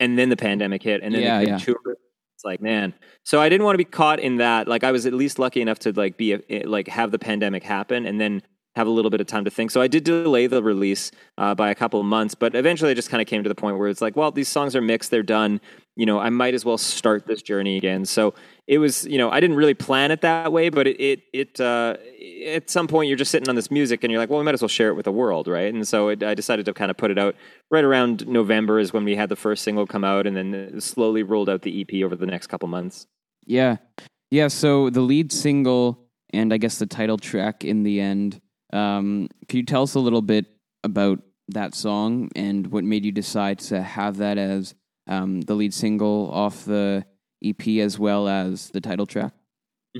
and 0.00 0.18
then 0.18 0.30
the 0.30 0.36
pandemic 0.36 0.82
hit 0.82 1.00
and 1.00 1.14
then 1.14 1.22
Yeah, 1.22 1.38
they 1.38 1.46
yeah. 1.46 1.58
tour. 1.58 1.76
It's 1.86 2.44
like, 2.44 2.60
man. 2.60 2.92
So 3.22 3.40
I 3.40 3.48
didn't 3.48 3.64
want 3.64 3.74
to 3.74 3.78
be 3.78 3.84
caught 3.84 4.18
in 4.18 4.38
that. 4.38 4.66
Like 4.66 4.82
I 4.82 4.90
was 4.90 5.06
at 5.06 5.12
least 5.12 5.38
lucky 5.38 5.60
enough 5.60 5.78
to 5.80 5.92
like 5.92 6.16
be, 6.16 6.32
a, 6.32 6.64
like 6.64 6.88
have 6.88 7.12
the 7.12 7.20
pandemic 7.20 7.62
happen 7.62 8.04
and 8.04 8.20
then 8.20 8.42
have 8.74 8.88
a 8.88 8.90
little 8.90 9.12
bit 9.12 9.20
of 9.20 9.28
time 9.28 9.44
to 9.44 9.50
think. 9.50 9.70
So 9.70 9.80
I 9.80 9.86
did 9.86 10.02
delay 10.02 10.48
the 10.48 10.60
release 10.60 11.12
uh, 11.38 11.54
by 11.54 11.70
a 11.70 11.74
couple 11.76 12.00
of 12.00 12.06
months, 12.06 12.34
but 12.34 12.56
eventually 12.56 12.90
I 12.90 12.94
just 12.94 13.10
kind 13.10 13.20
of 13.20 13.28
came 13.28 13.44
to 13.44 13.48
the 13.48 13.54
point 13.54 13.78
where 13.78 13.88
it's 13.88 14.00
like, 14.00 14.16
well, 14.16 14.32
these 14.32 14.48
songs 14.48 14.74
are 14.74 14.80
mixed, 14.80 15.12
they're 15.12 15.22
done. 15.22 15.60
You 15.96 16.06
know, 16.06 16.18
I 16.18 16.30
might 16.30 16.54
as 16.54 16.64
well 16.64 16.78
start 16.78 17.26
this 17.26 17.42
journey 17.42 17.76
again. 17.76 18.04
So 18.06 18.34
it 18.66 18.78
was, 18.78 19.04
you 19.06 19.18
know, 19.18 19.30
I 19.30 19.40
didn't 19.40 19.56
really 19.56 19.74
plan 19.74 20.10
it 20.10 20.22
that 20.22 20.50
way, 20.50 20.70
but 20.70 20.86
it, 20.86 21.00
it, 21.00 21.22
it 21.32 21.60
uh, 21.60 21.96
at 22.46 22.70
some 22.70 22.88
point 22.88 23.08
you're 23.08 23.18
just 23.18 23.30
sitting 23.30 23.48
on 23.48 23.56
this 23.56 23.70
music 23.70 24.02
and 24.02 24.10
you're 24.10 24.20
like, 24.20 24.30
well, 24.30 24.38
we 24.38 24.44
might 24.44 24.54
as 24.54 24.62
well 24.62 24.68
share 24.68 24.88
it 24.88 24.94
with 24.94 25.04
the 25.04 25.12
world, 25.12 25.48
right? 25.48 25.72
And 25.72 25.86
so 25.86 26.08
it, 26.08 26.22
I 26.22 26.34
decided 26.34 26.64
to 26.66 26.72
kind 26.72 26.90
of 26.90 26.96
put 26.96 27.10
it 27.10 27.18
out 27.18 27.34
right 27.70 27.84
around 27.84 28.26
November 28.26 28.78
is 28.78 28.92
when 28.92 29.04
we 29.04 29.16
had 29.16 29.28
the 29.28 29.36
first 29.36 29.64
single 29.64 29.86
come 29.86 30.04
out, 30.04 30.26
and 30.26 30.36
then 30.36 30.80
slowly 30.80 31.22
rolled 31.22 31.50
out 31.50 31.62
the 31.62 31.82
EP 31.82 32.02
over 32.04 32.16
the 32.16 32.26
next 32.26 32.46
couple 32.46 32.68
months. 32.68 33.06
Yeah, 33.44 33.76
yeah. 34.30 34.48
So 34.48 34.88
the 34.88 35.00
lead 35.00 35.32
single 35.32 36.02
and 36.32 36.52
I 36.52 36.56
guess 36.56 36.78
the 36.78 36.86
title 36.86 37.18
track 37.18 37.64
in 37.64 37.82
the 37.82 38.00
end. 38.00 38.40
Um, 38.72 39.28
can 39.48 39.58
you 39.58 39.64
tell 39.64 39.82
us 39.82 39.94
a 39.94 40.00
little 40.00 40.22
bit 40.22 40.46
about 40.82 41.20
that 41.48 41.74
song 41.74 42.30
and 42.34 42.68
what 42.68 42.84
made 42.84 43.04
you 43.04 43.12
decide 43.12 43.58
to 43.58 43.82
have 43.82 44.16
that 44.18 44.38
as 44.38 44.74
um, 45.06 45.40
the 45.42 45.54
lead 45.54 45.74
single 45.74 46.30
off 46.32 46.64
the 46.64 47.04
EP 47.44 47.66
as 47.80 47.98
well 47.98 48.28
as 48.28 48.70
the 48.70 48.80
title 48.80 49.06
track? 49.06 49.32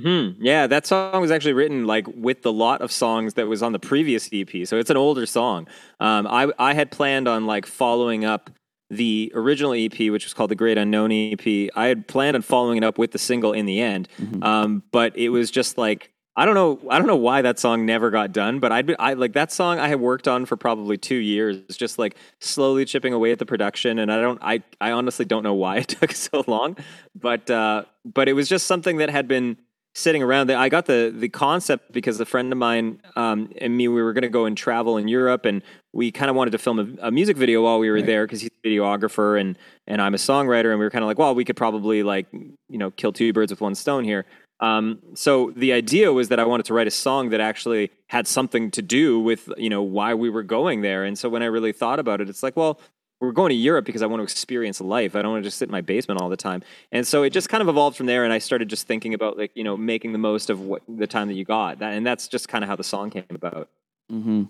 hmm 0.01 0.29
Yeah, 0.39 0.67
that 0.67 0.87
song 0.87 1.21
was 1.21 1.31
actually 1.31 1.53
written 1.53 1.85
like 1.85 2.07
with 2.07 2.41
the 2.41 2.51
lot 2.53 2.81
of 2.81 2.91
songs 2.91 3.35
that 3.35 3.47
was 3.47 3.61
on 3.61 3.73
the 3.73 3.79
previous 3.79 4.29
EP, 4.33 4.65
so 4.65 4.77
it's 4.77 4.89
an 4.89 4.97
older 4.97 5.25
song. 5.25 5.67
Um, 5.99 6.25
I 6.27 6.51
I 6.57 6.73
had 6.73 6.91
planned 6.91 7.27
on 7.27 7.45
like 7.45 7.65
following 7.65 8.25
up 8.25 8.49
the 8.89 9.31
original 9.33 9.73
EP, 9.73 9.97
which 10.11 10.23
was 10.25 10.33
called 10.33 10.51
the 10.51 10.55
Great 10.55 10.77
Unknown 10.77 11.11
EP. 11.11 11.69
I 11.75 11.87
had 11.87 12.07
planned 12.07 12.35
on 12.35 12.41
following 12.43 12.77
it 12.77 12.83
up 12.83 12.97
with 12.99 13.11
the 13.11 13.17
single 13.17 13.51
in 13.51 13.65
the 13.65 13.81
end, 13.81 14.07
um, 14.43 14.83
but 14.91 15.17
it 15.17 15.29
was 15.29 15.49
just 15.51 15.77
like 15.77 16.12
I 16.35 16.45
don't 16.45 16.55
know. 16.55 16.79
I 16.89 16.97
don't 16.97 17.07
know 17.07 17.15
why 17.15 17.43
that 17.43 17.59
song 17.59 17.85
never 17.85 18.09
got 18.09 18.31
done, 18.31 18.59
but 18.59 18.71
I'd 18.71 18.87
been, 18.87 18.95
I 18.97 19.13
like 19.13 19.33
that 19.33 19.51
song 19.51 19.77
I 19.79 19.87
had 19.87 19.99
worked 19.99 20.27
on 20.27 20.45
for 20.45 20.57
probably 20.57 20.97
two 20.97 21.15
years, 21.15 21.57
just 21.77 21.99
like 21.99 22.15
slowly 22.39 22.85
chipping 22.85 23.13
away 23.13 23.31
at 23.31 23.39
the 23.39 23.45
production. 23.45 23.99
And 23.99 24.11
I 24.11 24.19
don't, 24.19 24.39
I, 24.41 24.63
I 24.81 24.91
honestly 24.91 25.25
don't 25.25 25.43
know 25.43 25.53
why 25.53 25.77
it 25.79 25.89
took 25.89 26.11
so 26.11 26.43
long, 26.47 26.77
but, 27.13 27.49
uh, 27.51 27.83
but 28.03 28.27
it 28.27 28.33
was 28.33 28.49
just 28.49 28.65
something 28.65 28.97
that 28.97 29.11
had 29.11 29.27
been 29.27 29.57
sitting 29.95 30.23
around. 30.23 30.51
I 30.51 30.69
got 30.69 30.85
the 30.85 31.13
the 31.15 31.29
concept 31.29 31.91
because 31.91 32.19
a 32.19 32.25
friend 32.25 32.51
of 32.51 32.57
mine 32.57 32.99
um, 33.15 33.51
and 33.61 33.75
me, 33.75 33.87
we 33.87 34.01
were 34.01 34.13
going 34.13 34.23
to 34.23 34.29
go 34.29 34.45
and 34.45 34.57
travel 34.57 34.97
in 34.97 35.07
Europe, 35.07 35.45
and 35.45 35.61
we 35.93 36.11
kind 36.11 36.29
of 36.29 36.35
wanted 36.35 36.51
to 36.51 36.57
film 36.57 36.79
a, 36.79 37.07
a 37.07 37.11
music 37.11 37.37
video 37.37 37.61
while 37.61 37.79
we 37.79 37.89
were 37.89 38.01
there 38.01 38.25
because 38.25 38.41
he's 38.41 38.49
a 38.63 38.67
videographer 38.67 39.39
and 39.39 39.57
and 39.87 40.01
I'm 40.01 40.13
a 40.13 40.17
songwriter, 40.17 40.71
and 40.71 40.79
we 40.79 40.85
were 40.85 40.89
kind 40.89 41.03
of 41.03 41.07
like, 41.07 41.19
well, 41.19 41.35
we 41.35 41.45
could 41.45 41.55
probably 41.55 42.03
like 42.03 42.27
you 42.33 42.77
know 42.77 42.91
kill 42.91 43.13
two 43.13 43.31
birds 43.33 43.51
with 43.51 43.61
one 43.61 43.75
stone 43.75 44.03
here. 44.03 44.25
Um, 44.63 44.99
so 45.13 45.51
the 45.57 45.73
idea 45.73 46.13
was 46.13 46.29
that 46.29 46.39
I 46.39 46.45
wanted 46.45 46.65
to 46.67 46.73
write 46.73 46.87
a 46.87 46.91
song 46.91 47.31
that 47.31 47.41
actually 47.41 47.91
had 48.07 48.27
something 48.27 48.71
to 48.71 48.81
do 48.81 49.19
with 49.19 49.49
you 49.57 49.69
know 49.69 49.81
why 49.81 50.13
we 50.13 50.29
were 50.29 50.41
going 50.41 50.81
there. 50.81 51.03
And 51.03 51.19
so 51.19 51.27
when 51.27 51.43
I 51.43 51.47
really 51.47 51.73
thought 51.73 51.99
about 51.99 52.21
it, 52.21 52.29
it's 52.29 52.41
like, 52.41 52.55
well, 52.55 52.79
we're 53.19 53.33
going 53.33 53.49
to 53.49 53.55
Europe 53.55 53.83
because 53.83 54.01
I 54.01 54.05
want 54.05 54.21
to 54.21 54.23
experience 54.23 54.79
life. 54.79 55.17
I 55.17 55.21
don't 55.21 55.31
want 55.31 55.43
to 55.43 55.47
just 55.47 55.57
sit 55.57 55.67
in 55.67 55.71
my 55.73 55.81
basement 55.81 56.21
all 56.21 56.29
the 56.29 56.37
time. 56.37 56.63
And 56.93 57.05
so 57.05 57.23
it 57.23 57.31
just 57.31 57.49
kind 57.49 57.61
of 57.61 57.67
evolved 57.67 57.97
from 57.97 58.05
there. 58.05 58.23
And 58.23 58.31
I 58.31 58.37
started 58.37 58.69
just 58.69 58.87
thinking 58.87 59.13
about 59.13 59.37
like 59.37 59.51
you 59.53 59.65
know 59.65 59.75
making 59.75 60.13
the 60.13 60.17
most 60.17 60.49
of 60.49 60.61
what 60.61 60.81
the 60.87 61.07
time 61.07 61.27
that 61.27 61.33
you 61.33 61.43
got. 61.43 61.79
That, 61.79 61.93
and 61.93 62.07
that's 62.07 62.29
just 62.29 62.47
kind 62.47 62.63
of 62.63 62.69
how 62.69 62.77
the 62.77 62.85
song 62.85 63.09
came 63.09 63.25
about. 63.31 63.67
hmm 64.09 64.43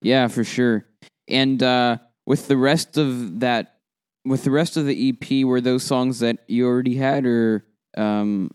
Yeah, 0.00 0.28
for 0.28 0.44
sure. 0.44 0.86
And 1.28 1.62
uh, 1.62 1.98
with 2.24 2.48
the 2.48 2.56
rest 2.56 2.96
of 2.96 3.40
that, 3.40 3.80
with 4.24 4.44
the 4.44 4.50
rest 4.50 4.78
of 4.78 4.86
the 4.86 5.10
EP, 5.10 5.44
were 5.44 5.60
those 5.60 5.82
songs 5.82 6.20
that 6.20 6.38
you 6.46 6.66
already 6.66 6.96
had, 6.96 7.26
or 7.26 7.66
um, 7.98 8.50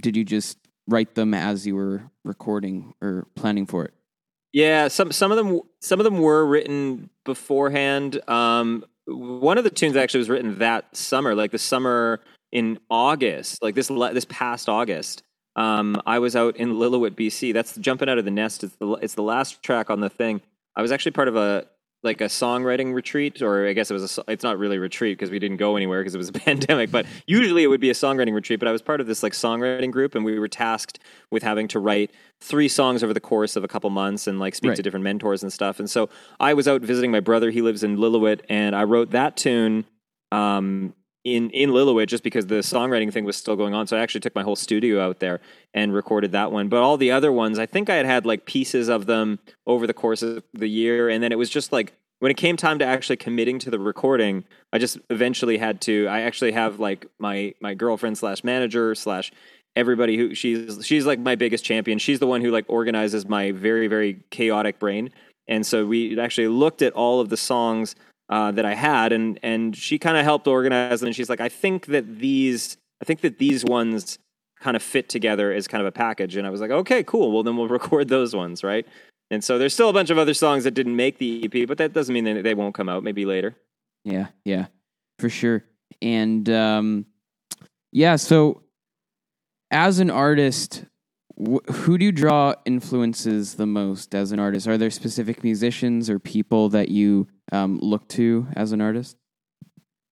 did 0.00 0.16
you 0.16 0.24
just 0.24 0.58
write 0.88 1.14
them 1.14 1.34
as 1.34 1.66
you 1.66 1.76
were 1.76 2.02
recording 2.24 2.94
or 3.00 3.26
planning 3.34 3.66
for 3.66 3.84
it? 3.84 3.94
Yeah, 4.52 4.88
some 4.88 5.12
some 5.12 5.30
of 5.30 5.38
them 5.38 5.60
some 5.80 6.00
of 6.00 6.04
them 6.04 6.18
were 6.18 6.44
written 6.44 7.08
beforehand. 7.24 8.20
Um, 8.28 8.84
one 9.06 9.58
of 9.58 9.64
the 9.64 9.70
tunes 9.70 9.96
actually 9.96 10.18
was 10.18 10.28
written 10.28 10.58
that 10.58 10.94
summer, 10.96 11.34
like 11.34 11.50
the 11.50 11.58
summer 11.58 12.20
in 12.50 12.78
August, 12.90 13.62
like 13.62 13.74
this 13.74 13.88
this 13.88 14.26
past 14.26 14.68
August. 14.68 15.22
Um, 15.56 16.00
I 16.06 16.18
was 16.18 16.34
out 16.34 16.56
in 16.56 16.74
Lillooet, 16.74 17.10
BC. 17.10 17.52
That's 17.52 17.76
jumping 17.76 18.08
out 18.08 18.18
of 18.18 18.24
the 18.24 18.30
nest. 18.30 18.64
It's 18.64 18.76
the 18.76 18.92
it's 18.94 19.14
the 19.14 19.22
last 19.22 19.62
track 19.62 19.90
on 19.90 20.00
the 20.00 20.10
thing. 20.10 20.42
I 20.76 20.82
was 20.82 20.92
actually 20.92 21.12
part 21.12 21.28
of 21.28 21.36
a 21.36 21.66
like 22.02 22.20
a 22.20 22.24
songwriting 22.24 22.94
retreat, 22.94 23.42
or 23.42 23.66
I 23.66 23.72
guess 23.72 23.90
it 23.90 23.94
was 23.94 24.18
a. 24.18 24.24
It's 24.30 24.42
not 24.42 24.58
really 24.58 24.76
a 24.76 24.80
retreat 24.80 25.18
because 25.18 25.30
we 25.30 25.38
didn't 25.38 25.58
go 25.58 25.76
anywhere 25.76 26.00
because 26.00 26.14
it 26.14 26.18
was 26.18 26.28
a 26.28 26.32
pandemic. 26.48 26.90
But 26.90 27.06
usually 27.26 27.62
it 27.62 27.68
would 27.68 27.80
be 27.80 27.90
a 27.90 27.94
songwriting 27.94 28.34
retreat. 28.34 28.58
But 28.58 28.68
I 28.68 28.72
was 28.72 28.82
part 28.82 29.00
of 29.00 29.06
this 29.06 29.22
like 29.22 29.32
songwriting 29.32 29.90
group, 29.90 30.14
and 30.14 30.24
we 30.24 30.38
were 30.38 30.48
tasked 30.48 30.98
with 31.30 31.42
having 31.42 31.68
to 31.68 31.78
write 31.78 32.10
three 32.40 32.68
songs 32.68 33.04
over 33.04 33.14
the 33.14 33.20
course 33.20 33.54
of 33.56 33.62
a 33.62 33.68
couple 33.68 33.88
months 33.90 34.26
and 34.26 34.40
like 34.40 34.54
speak 34.54 34.70
right. 34.70 34.76
to 34.76 34.82
different 34.82 35.04
mentors 35.04 35.42
and 35.42 35.52
stuff. 35.52 35.78
And 35.78 35.88
so 35.88 36.08
I 36.40 36.54
was 36.54 36.66
out 36.66 36.82
visiting 36.82 37.10
my 37.10 37.20
brother. 37.20 37.50
He 37.50 37.62
lives 37.62 37.84
in 37.84 37.96
Lillooet, 37.96 38.40
and 38.48 38.74
I 38.74 38.84
wrote 38.84 39.10
that 39.10 39.36
tune. 39.36 39.84
Um, 40.32 40.94
in 41.24 41.50
in 41.50 41.70
Lillooet 41.70 42.08
just 42.08 42.24
because 42.24 42.46
the 42.46 42.56
songwriting 42.56 43.12
thing 43.12 43.24
was 43.24 43.36
still 43.36 43.56
going 43.56 43.74
on. 43.74 43.86
So 43.86 43.96
I 43.96 44.00
actually 44.00 44.20
took 44.20 44.34
my 44.34 44.42
whole 44.42 44.56
studio 44.56 45.00
out 45.00 45.20
there 45.20 45.40
and 45.72 45.94
recorded 45.94 46.32
that 46.32 46.50
one. 46.50 46.68
But 46.68 46.82
all 46.82 46.96
the 46.96 47.10
other 47.10 47.32
ones, 47.32 47.58
I 47.58 47.66
think 47.66 47.88
I 47.88 47.96
had 47.96 48.06
had 48.06 48.26
like 48.26 48.46
pieces 48.46 48.88
of 48.88 49.06
them 49.06 49.38
over 49.66 49.86
the 49.86 49.94
course 49.94 50.22
of 50.22 50.42
the 50.52 50.68
year, 50.68 51.08
and 51.08 51.22
then 51.22 51.32
it 51.32 51.38
was 51.38 51.50
just 51.50 51.72
like 51.72 51.94
when 52.18 52.30
it 52.30 52.36
came 52.36 52.56
time 52.56 52.78
to 52.78 52.84
actually 52.84 53.16
committing 53.16 53.58
to 53.60 53.70
the 53.70 53.80
recording, 53.80 54.44
I 54.72 54.78
just 54.78 54.98
eventually 55.10 55.58
had 55.58 55.80
to. 55.82 56.06
I 56.06 56.20
actually 56.20 56.52
have 56.52 56.80
like 56.80 57.06
my 57.18 57.54
my 57.60 57.74
girlfriend 57.74 58.18
slash 58.18 58.44
manager 58.44 58.94
slash 58.94 59.32
everybody 59.74 60.16
who 60.16 60.34
she's 60.34 60.84
she's 60.84 61.06
like 61.06 61.18
my 61.18 61.36
biggest 61.36 61.64
champion. 61.64 61.98
She's 61.98 62.18
the 62.18 62.26
one 62.26 62.40
who 62.40 62.50
like 62.50 62.64
organizes 62.68 63.28
my 63.28 63.52
very 63.52 63.86
very 63.86 64.22
chaotic 64.30 64.78
brain. 64.78 65.10
And 65.48 65.66
so 65.66 65.84
we 65.84 66.18
actually 66.20 66.48
looked 66.48 66.82
at 66.82 66.92
all 66.92 67.20
of 67.20 67.28
the 67.28 67.36
songs 67.36 67.96
uh, 68.28 68.50
that 68.52 68.64
I 68.64 68.74
had, 68.74 69.12
and 69.12 69.38
and 69.42 69.76
she 69.76 69.98
kind 69.98 70.16
of 70.16 70.24
helped 70.24 70.46
organize 70.46 71.00
them. 71.00 71.08
And 71.08 71.16
she's 71.16 71.28
like, 71.28 71.40
I 71.40 71.48
think 71.48 71.86
that 71.86 72.18
these, 72.18 72.76
I 73.00 73.04
think 73.04 73.20
that 73.20 73.38
these 73.38 73.64
ones 73.64 74.18
kind 74.60 74.76
of 74.76 74.82
fit 74.82 75.08
together 75.08 75.52
as 75.52 75.66
kind 75.66 75.80
of 75.80 75.86
a 75.86 75.92
package. 75.92 76.36
And 76.36 76.46
I 76.46 76.50
was 76.50 76.60
like, 76.60 76.70
okay, 76.70 77.02
cool. 77.02 77.32
Well, 77.32 77.42
then 77.42 77.56
we'll 77.56 77.68
record 77.80 78.08
those 78.08 78.34
ones, 78.34 78.62
right? 78.62 78.86
And 79.30 79.42
so 79.42 79.58
there's 79.58 79.74
still 79.74 79.88
a 79.88 79.92
bunch 79.92 80.10
of 80.10 80.18
other 80.18 80.34
songs 80.34 80.64
that 80.64 80.72
didn't 80.72 80.94
make 80.94 81.18
the 81.18 81.44
EP, 81.44 81.66
but 81.66 81.78
that 81.78 81.92
doesn't 81.92 82.12
mean 82.12 82.24
that 82.24 82.42
they 82.42 82.54
won't 82.54 82.74
come 82.74 82.88
out. 82.88 83.02
Maybe 83.02 83.24
later. 83.24 83.56
Yeah, 84.04 84.28
yeah, 84.44 84.66
for 85.18 85.28
sure. 85.28 85.64
And 86.00 86.48
um, 86.50 87.06
yeah, 87.92 88.16
so 88.16 88.62
as 89.70 90.00
an 90.00 90.10
artist, 90.10 90.84
who 91.36 91.98
do 91.98 92.04
you 92.04 92.12
draw 92.12 92.54
influences 92.64 93.54
the 93.54 93.66
most 93.66 94.14
as 94.14 94.32
an 94.32 94.38
artist? 94.38 94.68
Are 94.68 94.76
there 94.76 94.90
specific 94.90 95.42
musicians 95.42 96.10
or 96.10 96.18
people 96.18 96.68
that 96.70 96.88
you 96.88 97.26
um, 97.52 97.78
look 97.80 98.08
to 98.08 98.48
as 98.56 98.72
an 98.72 98.80
artist? 98.80 99.16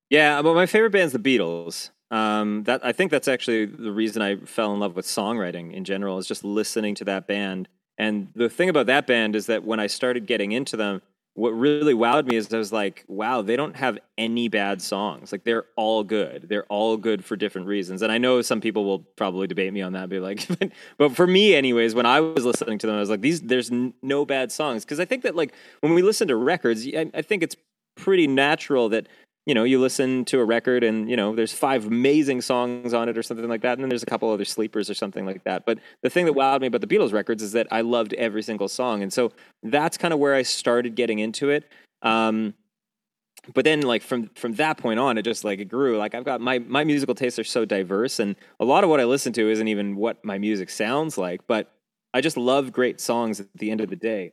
Yeah, 0.08 0.40
well, 0.40 0.54
my 0.54 0.66
favorite 0.66 0.90
band's 0.90 1.12
the 1.12 1.18
Beatles. 1.18 1.90
Um, 2.10 2.64
that 2.64 2.84
I 2.84 2.90
think 2.92 3.10
that's 3.12 3.28
actually 3.28 3.66
the 3.66 3.92
reason 3.92 4.20
I 4.20 4.36
fell 4.36 4.74
in 4.74 4.80
love 4.80 4.96
with 4.96 5.06
songwriting 5.06 5.72
in 5.72 5.84
general 5.84 6.18
is 6.18 6.26
just 6.26 6.44
listening 6.44 6.96
to 6.96 7.04
that 7.04 7.28
band. 7.28 7.68
And 7.98 8.28
the 8.34 8.48
thing 8.48 8.68
about 8.68 8.86
that 8.86 9.06
band 9.06 9.36
is 9.36 9.46
that 9.46 9.64
when 9.64 9.78
I 9.78 9.86
started 9.86 10.26
getting 10.26 10.52
into 10.52 10.76
them, 10.76 11.02
what 11.40 11.52
really 11.52 11.94
wowed 11.94 12.26
me 12.26 12.36
is 12.36 12.52
I 12.52 12.58
was 12.58 12.70
like, 12.70 13.02
wow, 13.08 13.40
they 13.40 13.56
don't 13.56 13.74
have 13.74 13.98
any 14.18 14.48
bad 14.48 14.82
songs. 14.82 15.32
Like 15.32 15.42
they're 15.44 15.64
all 15.74 16.04
good. 16.04 16.50
They're 16.50 16.66
all 16.66 16.98
good 16.98 17.24
for 17.24 17.34
different 17.34 17.66
reasons. 17.66 18.02
And 18.02 18.12
I 18.12 18.18
know 18.18 18.42
some 18.42 18.60
people 18.60 18.84
will 18.84 18.98
probably 18.98 19.46
debate 19.46 19.72
me 19.72 19.80
on 19.80 19.94
that, 19.94 20.10
be 20.10 20.20
like, 20.20 20.46
but 20.98 21.16
for 21.16 21.26
me, 21.26 21.54
anyways, 21.54 21.94
when 21.94 22.04
I 22.04 22.20
was 22.20 22.44
listening 22.44 22.76
to 22.80 22.86
them, 22.86 22.96
I 22.96 23.00
was 23.00 23.08
like, 23.08 23.22
these, 23.22 23.40
there's 23.40 23.70
no 23.70 24.26
bad 24.26 24.52
songs. 24.52 24.84
Cause 24.84 25.00
I 25.00 25.06
think 25.06 25.22
that 25.22 25.34
like 25.34 25.54
when 25.80 25.94
we 25.94 26.02
listen 26.02 26.28
to 26.28 26.36
records, 26.36 26.86
I, 26.86 27.10
I 27.14 27.22
think 27.22 27.42
it's 27.42 27.56
pretty 27.96 28.26
natural 28.26 28.90
that 28.90 29.08
you 29.50 29.54
know, 29.54 29.64
you 29.64 29.80
listen 29.80 30.24
to 30.26 30.38
a 30.38 30.44
record 30.44 30.84
and, 30.84 31.10
you 31.10 31.16
know, 31.16 31.34
there's 31.34 31.52
five 31.52 31.84
amazing 31.84 32.40
songs 32.40 32.94
on 32.94 33.08
it 33.08 33.18
or 33.18 33.22
something 33.24 33.48
like 33.48 33.62
that. 33.62 33.72
And 33.72 33.82
then 33.82 33.88
there's 33.88 34.04
a 34.04 34.06
couple 34.06 34.30
other 34.30 34.44
sleepers 34.44 34.88
or 34.88 34.94
something 34.94 35.26
like 35.26 35.42
that. 35.42 35.66
But 35.66 35.80
the 36.02 36.08
thing 36.08 36.26
that 36.26 36.34
wowed 36.34 36.60
me 36.60 36.68
about 36.68 36.82
the 36.82 36.86
Beatles 36.86 37.12
records 37.12 37.42
is 37.42 37.50
that 37.50 37.66
I 37.72 37.80
loved 37.80 38.14
every 38.14 38.44
single 38.44 38.68
song. 38.68 39.02
And 39.02 39.12
so 39.12 39.32
that's 39.64 39.98
kind 39.98 40.14
of 40.14 40.20
where 40.20 40.36
I 40.36 40.42
started 40.42 40.94
getting 40.94 41.18
into 41.18 41.50
it. 41.50 41.68
Um, 42.02 42.54
but 43.52 43.64
then 43.64 43.80
like 43.80 44.02
from 44.02 44.28
from 44.36 44.52
that 44.54 44.78
point 44.78 45.00
on 45.00 45.18
it 45.18 45.22
just 45.22 45.44
like 45.44 45.58
it 45.60 45.64
grew 45.64 45.96
like 45.96 46.14
i've 46.14 46.26
got 46.26 46.42
my 46.42 46.58
my 46.58 46.84
musical 46.84 47.14
tastes 47.14 47.38
are 47.38 47.44
so 47.44 47.64
diverse 47.64 48.20
and 48.20 48.36
a 48.60 48.66
lot 48.66 48.84
of 48.84 48.90
what 48.90 49.00
i 49.00 49.04
listen 49.04 49.32
to 49.32 49.48
isn't 49.48 49.66
even 49.66 49.96
what 49.96 50.22
my 50.22 50.36
music 50.36 50.68
sounds 50.68 51.16
like 51.16 51.40
but 51.46 51.72
i 52.12 52.20
just 52.20 52.36
love 52.36 52.70
great 52.70 53.00
songs 53.00 53.40
at 53.40 53.46
the 53.54 53.70
end 53.70 53.80
of 53.80 53.88
the 53.88 53.96
day 53.96 54.30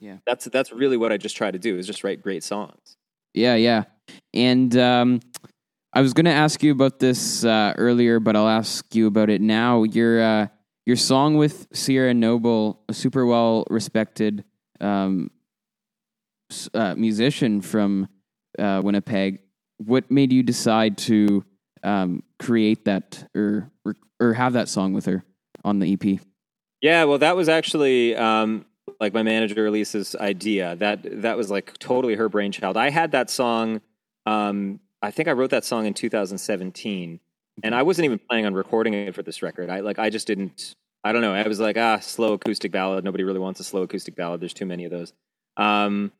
yeah 0.00 0.16
that's 0.24 0.46
that's 0.46 0.72
really 0.72 0.96
what 0.96 1.12
i 1.12 1.18
just 1.18 1.36
try 1.36 1.50
to 1.50 1.58
do 1.58 1.76
is 1.76 1.86
just 1.86 2.02
write 2.02 2.22
great 2.22 2.42
songs 2.42 2.96
yeah, 3.34 3.56
yeah. 3.56 3.84
And 4.32 4.76
um, 4.76 5.20
I 5.92 6.00
was 6.00 6.12
going 6.12 6.24
to 6.26 6.32
ask 6.32 6.62
you 6.62 6.72
about 6.72 6.98
this 6.98 7.44
uh, 7.44 7.74
earlier, 7.76 8.20
but 8.20 8.36
I'll 8.36 8.48
ask 8.48 8.94
you 8.94 9.06
about 9.06 9.30
it 9.30 9.40
now. 9.40 9.84
Your 9.84 10.22
uh, 10.22 10.46
your 10.86 10.96
song 10.96 11.36
with 11.36 11.66
Sierra 11.72 12.12
Noble, 12.12 12.82
a 12.88 12.94
super 12.94 13.24
well 13.24 13.64
respected 13.70 14.44
um, 14.80 15.30
uh, 16.74 16.94
musician 16.94 17.60
from 17.60 18.08
uh, 18.58 18.82
Winnipeg. 18.84 19.40
What 19.78 20.10
made 20.10 20.32
you 20.32 20.42
decide 20.42 20.98
to 20.98 21.44
um, 21.82 22.22
create 22.38 22.84
that 22.84 23.28
or, 23.34 23.70
or 24.20 24.34
have 24.34 24.52
that 24.54 24.68
song 24.68 24.92
with 24.92 25.06
her 25.06 25.24
on 25.64 25.78
the 25.78 25.92
EP? 25.92 26.20
Yeah, 26.80 27.04
well, 27.04 27.18
that 27.18 27.36
was 27.36 27.48
actually 27.48 28.14
um, 28.14 28.66
like 29.00 29.14
my 29.14 29.22
manager 29.22 29.66
Elisa's 29.66 30.14
idea. 30.16 30.76
That 30.76 31.22
that 31.22 31.36
was 31.36 31.50
like 31.50 31.78
totally 31.78 32.14
her 32.16 32.28
brainchild. 32.28 32.76
I 32.76 32.90
had 32.90 33.12
that 33.12 33.30
song. 33.30 33.80
Um, 34.26 34.80
I 35.02 35.10
think 35.10 35.28
I 35.28 35.32
wrote 35.32 35.50
that 35.50 35.64
song 35.64 35.86
in 35.86 35.94
2017, 35.94 37.20
and 37.62 37.74
I 37.74 37.82
wasn't 37.82 38.06
even 38.06 38.18
planning 38.18 38.46
on 38.46 38.54
recording 38.54 38.94
it 38.94 39.14
for 39.14 39.22
this 39.22 39.42
record. 39.42 39.70
I 39.70 39.80
like 39.80 39.98
I 39.98 40.10
just 40.10 40.26
didn't. 40.26 40.74
I 41.02 41.12
don't 41.12 41.20
know. 41.20 41.34
I 41.34 41.46
was 41.46 41.60
like, 41.60 41.76
ah, 41.76 41.98
slow 41.98 42.32
acoustic 42.32 42.72
ballad. 42.72 43.04
Nobody 43.04 43.24
really 43.24 43.38
wants 43.38 43.60
a 43.60 43.64
slow 43.64 43.82
acoustic 43.82 44.16
ballad. 44.16 44.40
There's 44.40 44.54
too 44.54 44.64
many 44.64 44.86
of 44.86 44.90
those. 44.90 45.12
Um, 45.58 46.12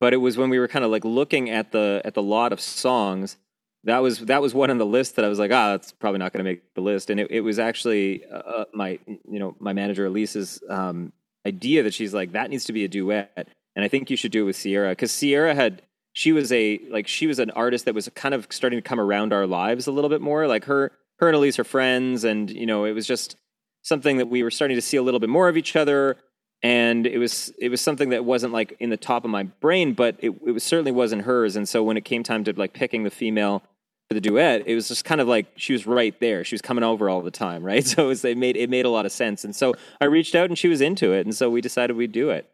but 0.00 0.12
it 0.12 0.16
was 0.16 0.36
when 0.36 0.50
we 0.50 0.58
were 0.58 0.68
kind 0.68 0.84
of 0.84 0.90
like 0.90 1.04
looking 1.04 1.50
at 1.50 1.72
the 1.72 2.02
at 2.04 2.14
the 2.14 2.22
lot 2.22 2.52
of 2.52 2.60
songs. 2.60 3.36
That 3.84 3.98
was 3.98 4.18
that 4.20 4.42
was 4.42 4.54
one 4.54 4.70
on 4.70 4.78
the 4.78 4.86
list 4.86 5.16
that 5.16 5.24
I 5.24 5.28
was 5.28 5.38
like, 5.38 5.52
ah, 5.52 5.72
that's 5.72 5.92
probably 5.92 6.18
not 6.18 6.32
going 6.32 6.44
to 6.44 6.50
make 6.50 6.74
the 6.74 6.80
list. 6.80 7.10
And 7.10 7.20
it, 7.20 7.30
it 7.30 7.40
was 7.40 7.58
actually 7.58 8.24
uh, 8.26 8.36
uh, 8.36 8.64
my 8.72 8.98
you 9.06 9.38
know 9.38 9.56
my 9.60 9.72
manager 9.72 10.06
Elisa's 10.06 10.60
um, 10.68 11.12
idea 11.46 11.82
that 11.84 11.94
she's 11.94 12.12
like 12.12 12.32
that 12.32 12.50
needs 12.50 12.64
to 12.64 12.72
be 12.72 12.84
a 12.84 12.88
duet, 12.88 13.48
and 13.76 13.84
I 13.84 13.88
think 13.88 14.10
you 14.10 14.16
should 14.16 14.32
do 14.32 14.42
it 14.42 14.46
with 14.46 14.56
Sierra 14.56 14.90
because 14.90 15.12
Sierra 15.12 15.54
had 15.54 15.82
she 16.14 16.32
was 16.32 16.50
a 16.50 16.80
like 16.90 17.06
she 17.06 17.26
was 17.26 17.38
an 17.38 17.50
artist 17.50 17.84
that 17.84 17.94
was 17.94 18.08
kind 18.14 18.34
of 18.34 18.46
starting 18.50 18.78
to 18.78 18.82
come 18.82 18.98
around 18.98 19.32
our 19.32 19.46
lives 19.46 19.86
a 19.86 19.92
little 19.92 20.10
bit 20.10 20.22
more. 20.22 20.46
Like 20.46 20.64
her 20.64 20.92
her 21.18 21.28
and 21.28 21.36
Elise 21.36 21.58
are 21.58 21.64
friends, 21.64 22.24
and 22.24 22.50
you 22.50 22.64
know 22.64 22.86
it 22.86 22.92
was 22.92 23.06
just 23.06 23.36
something 23.82 24.16
that 24.16 24.28
we 24.28 24.42
were 24.42 24.50
starting 24.50 24.76
to 24.76 24.82
see 24.82 24.96
a 24.96 25.02
little 25.02 25.20
bit 25.20 25.28
more 25.28 25.48
of 25.48 25.58
each 25.58 25.76
other 25.76 26.16
and 26.62 27.06
it 27.06 27.18
was 27.18 27.52
it 27.58 27.68
was 27.68 27.82
something 27.82 28.08
that 28.08 28.24
wasn't 28.24 28.50
like 28.50 28.74
in 28.80 28.88
the 28.88 28.96
top 28.96 29.24
of 29.24 29.30
my 29.30 29.42
brain 29.42 29.92
but 29.92 30.16
it, 30.20 30.30
it 30.46 30.52
was 30.52 30.64
certainly 30.64 30.90
wasn't 30.90 31.20
hers 31.20 31.54
and 31.54 31.68
so 31.68 31.82
when 31.82 31.98
it 31.98 32.02
came 32.02 32.22
time 32.22 32.42
to 32.42 32.54
like 32.54 32.72
picking 32.72 33.04
the 33.04 33.10
female 33.10 33.62
for 34.08 34.14
the 34.14 34.20
duet, 34.20 34.64
it 34.66 34.74
was 34.74 34.88
just 34.88 35.04
kind 35.04 35.20
of 35.20 35.28
like 35.28 35.46
she 35.56 35.72
was 35.72 35.86
right 35.86 36.18
there. 36.20 36.44
She 36.44 36.54
was 36.54 36.62
coming 36.62 36.84
over 36.84 37.08
all 37.08 37.22
the 37.22 37.30
time, 37.30 37.62
right? 37.64 37.84
So 37.84 38.04
it, 38.04 38.08
was, 38.08 38.24
it 38.24 38.36
made 38.36 38.56
it 38.56 38.70
made 38.70 38.84
a 38.84 38.90
lot 38.90 39.06
of 39.06 39.12
sense. 39.12 39.44
And 39.44 39.54
so 39.54 39.74
I 40.00 40.06
reached 40.06 40.34
out 40.34 40.48
and 40.48 40.58
she 40.58 40.68
was 40.68 40.80
into 40.80 41.12
it, 41.12 41.26
and 41.26 41.34
so 41.34 41.50
we 41.50 41.60
decided 41.60 41.96
we'd 41.96 42.12
do 42.12 42.30
it. 42.30 42.48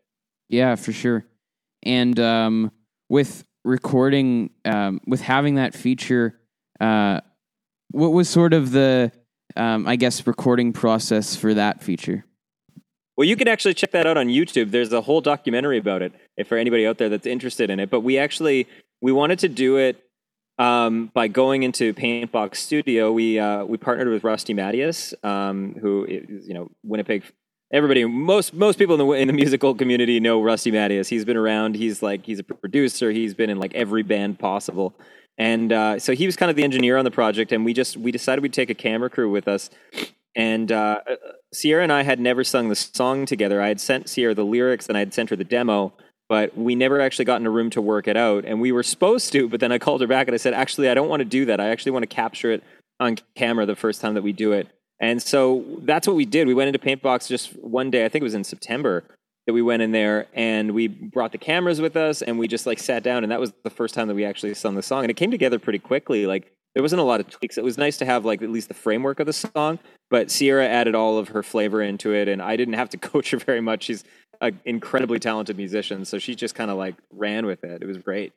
Yeah, 0.48 0.74
for 0.74 0.92
sure. 0.92 1.24
And 1.82 2.18
um, 2.18 2.72
with 3.08 3.44
recording, 3.64 4.50
um, 4.64 5.00
with 5.06 5.20
having 5.20 5.56
that 5.56 5.74
feature, 5.74 6.38
uh, 6.80 7.20
what 7.90 8.12
was 8.12 8.28
sort 8.28 8.52
of 8.54 8.72
the, 8.72 9.12
um, 9.56 9.86
I 9.86 9.96
guess, 9.96 10.26
recording 10.26 10.72
process 10.72 11.36
for 11.36 11.54
that 11.54 11.82
feature? 11.82 12.24
Well, 13.16 13.28
you 13.28 13.36
can 13.36 13.48
actually 13.48 13.74
check 13.74 13.90
that 13.90 14.06
out 14.06 14.16
on 14.16 14.28
YouTube. 14.28 14.70
There's 14.70 14.92
a 14.92 15.02
whole 15.02 15.20
documentary 15.20 15.78
about 15.78 16.00
it 16.00 16.12
if 16.36 16.48
for 16.48 16.56
anybody 16.56 16.86
out 16.86 16.98
there 16.98 17.08
that's 17.08 17.26
interested 17.26 17.68
in 17.68 17.78
it. 17.78 17.90
But 17.90 18.00
we 18.00 18.16
actually 18.16 18.66
we 19.02 19.12
wanted 19.12 19.40
to 19.40 19.48
do 19.48 19.76
it 19.76 20.02
um, 20.60 21.10
by 21.14 21.26
going 21.28 21.62
into 21.62 21.94
Paintbox 21.94 22.56
Studio, 22.56 23.10
we 23.12 23.38
uh, 23.38 23.64
we 23.64 23.78
partnered 23.78 24.08
with 24.08 24.24
Rusty 24.24 24.52
Matyas, 24.52 25.14
um, 25.24 25.74
who 25.80 26.04
is, 26.04 26.46
you 26.46 26.52
know 26.52 26.70
Winnipeg. 26.84 27.24
Everybody, 27.72 28.04
most 28.04 28.52
most 28.52 28.78
people 28.78 29.00
in 29.00 29.06
the 29.06 29.12
in 29.12 29.28
the 29.28 29.32
musical 29.32 29.74
community 29.74 30.18
know 30.18 30.42
Rusty 30.42 30.72
Matyas. 30.72 31.08
He's 31.08 31.24
been 31.24 31.36
around. 31.36 31.76
He's 31.76 32.02
like 32.02 32.26
he's 32.26 32.40
a 32.40 32.42
producer. 32.42 33.12
He's 33.12 33.32
been 33.32 33.48
in 33.48 33.58
like 33.58 33.72
every 33.74 34.02
band 34.02 34.38
possible, 34.38 34.94
and 35.38 35.72
uh, 35.72 35.98
so 36.00 36.12
he 36.12 36.26
was 36.26 36.34
kind 36.34 36.50
of 36.50 36.56
the 36.56 36.64
engineer 36.64 36.96
on 36.96 37.04
the 37.04 37.12
project. 37.12 37.52
And 37.52 37.64
we 37.64 37.72
just 37.72 37.96
we 37.96 38.10
decided 38.10 38.42
we'd 38.42 38.52
take 38.52 38.70
a 38.70 38.74
camera 38.74 39.08
crew 39.08 39.30
with 39.30 39.46
us. 39.46 39.70
And 40.34 40.72
uh, 40.72 41.00
Sierra 41.52 41.82
and 41.82 41.92
I 41.92 42.02
had 42.02 42.18
never 42.18 42.42
sung 42.42 42.68
the 42.70 42.76
song 42.76 43.24
together. 43.24 43.62
I 43.62 43.68
had 43.68 43.80
sent 43.80 44.08
Sierra 44.08 44.34
the 44.34 44.44
lyrics, 44.44 44.88
and 44.88 44.96
I 44.96 45.00
had 45.00 45.14
sent 45.14 45.30
her 45.30 45.36
the 45.36 45.44
demo 45.44 45.92
but 46.30 46.56
we 46.56 46.76
never 46.76 47.00
actually 47.00 47.24
got 47.24 47.40
in 47.40 47.46
a 47.46 47.50
room 47.50 47.70
to 47.70 47.82
work 47.82 48.06
it 48.06 48.16
out. 48.16 48.44
And 48.44 48.60
we 48.60 48.70
were 48.70 48.84
supposed 48.84 49.32
to, 49.32 49.48
but 49.48 49.58
then 49.58 49.72
I 49.72 49.78
called 49.78 50.00
her 50.00 50.06
back 50.06 50.28
and 50.28 50.34
I 50.34 50.36
said, 50.36 50.54
actually, 50.54 50.88
I 50.88 50.94
don't 50.94 51.08
want 51.08 51.18
to 51.22 51.24
do 51.24 51.46
that. 51.46 51.58
I 51.58 51.70
actually 51.70 51.90
want 51.90 52.04
to 52.04 52.06
capture 52.06 52.52
it 52.52 52.62
on 53.00 53.16
camera 53.34 53.66
the 53.66 53.74
first 53.74 54.00
time 54.00 54.14
that 54.14 54.22
we 54.22 54.32
do 54.32 54.52
it. 54.52 54.68
And 55.00 55.22
so 55.22 55.64
that's 55.82 56.06
what 56.06 56.14
we 56.14 56.26
did. 56.26 56.46
We 56.46 56.54
went 56.54 56.68
into 56.68 56.78
Paintbox 56.78 57.26
just 57.28 57.56
one 57.56 57.90
day. 57.90 58.04
I 58.04 58.08
think 58.08 58.22
it 58.22 58.24
was 58.24 58.34
in 58.34 58.44
September. 58.44 59.04
that 59.46 59.54
we 59.54 59.62
went 59.62 59.82
in 59.82 59.90
there 59.90 60.26
and 60.34 60.72
we 60.72 60.86
brought 60.86 61.32
the 61.32 61.38
cameras 61.38 61.80
with 61.80 61.96
us 61.96 62.20
and 62.22 62.38
we 62.38 62.46
just 62.46 62.66
like 62.66 62.78
sat 62.78 63.02
down 63.02 63.24
and 63.24 63.32
that 63.32 63.40
was 63.40 63.52
the 63.64 63.70
first 63.70 63.94
time 63.94 64.06
that 64.06 64.14
we 64.14 64.24
actually 64.24 64.52
sung 64.54 64.74
the 64.74 64.82
song 64.82 65.02
and 65.02 65.10
it 65.10 65.14
came 65.14 65.30
together 65.30 65.58
pretty 65.58 65.78
quickly. 65.78 66.26
Like 66.26 66.52
there 66.74 66.82
wasn't 66.82 67.00
a 67.00 67.04
lot 67.04 67.20
of 67.20 67.28
tweaks. 67.30 67.56
It 67.56 67.64
was 67.64 67.78
nice 67.78 67.96
to 67.98 68.04
have 68.04 68.24
like 68.24 68.42
at 68.42 68.50
least 68.50 68.68
the 68.68 68.74
framework 68.74 69.18
of 69.18 69.26
the 69.26 69.32
song, 69.32 69.78
but 70.10 70.30
Sierra 70.30 70.68
added 70.68 70.94
all 70.94 71.16
of 71.18 71.28
her 71.28 71.42
flavor 71.42 71.82
into 71.82 72.12
it 72.12 72.28
and 72.28 72.42
I 72.42 72.56
didn't 72.56 72.74
have 72.74 72.90
to 72.90 72.98
coach 73.10 73.30
her 73.30 73.38
very 73.38 73.62
much. 73.62 73.84
She's 73.84 74.04
an 74.42 74.60
incredibly 74.66 75.18
talented 75.18 75.56
musician, 75.56 76.04
so 76.04 76.18
she 76.18 76.34
just 76.34 76.54
kind 76.54 76.70
of 76.70 76.76
like 76.76 76.94
ran 77.10 77.46
with 77.46 77.64
it. 77.64 77.82
It 77.82 77.86
was 77.86 77.96
great. 77.98 78.32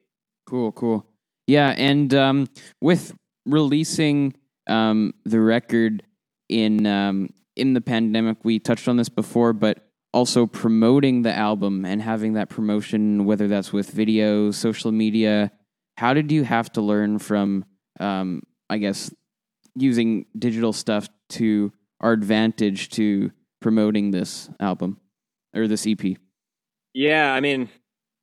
Cool, 0.48 0.72
cool. 0.72 1.06
Yeah, 1.48 1.76
and 1.78 2.14
um, 2.14 2.48
with 2.82 3.14
releasing 3.46 4.34
um, 4.68 5.14
the 5.26 5.42
record 5.42 6.04
in 6.50 6.86
um, 6.86 7.30
in 7.56 7.74
the 7.74 7.82
pandemic, 7.82 8.38
we 8.44 8.60
touched 8.60 8.88
on 8.88 8.98
this 8.98 9.10
before, 9.10 9.54
but 9.54 9.88
also 10.14 10.46
promoting 10.46 11.24
the 11.24 11.34
album 11.34 11.86
and 11.86 12.02
having 12.02 12.34
that 12.34 12.50
promotion, 12.50 13.26
whether 13.26 13.48
that's 13.48 13.74
with 13.74 13.90
video, 13.90 14.52
social 14.52 14.92
media. 14.92 15.52
How 15.98 16.14
did 16.14 16.32
you 16.32 16.44
have 16.44 16.72
to 16.74 16.82
learn 16.82 17.20
from, 17.20 17.66
um, 18.00 18.44
I 18.70 18.78
guess, 18.78 19.14
using 19.76 20.26
digital 20.38 20.74
stuff 20.74 21.10
to 21.30 21.72
our 22.00 22.12
advantage 22.12 22.90
to 22.90 23.32
promoting 23.62 24.12
this 24.12 24.50
album 24.60 25.00
or 25.56 25.68
this 25.68 25.88
EP? 25.88 26.18
Yeah, 26.94 27.34
I 27.34 27.40
mean, 27.40 27.70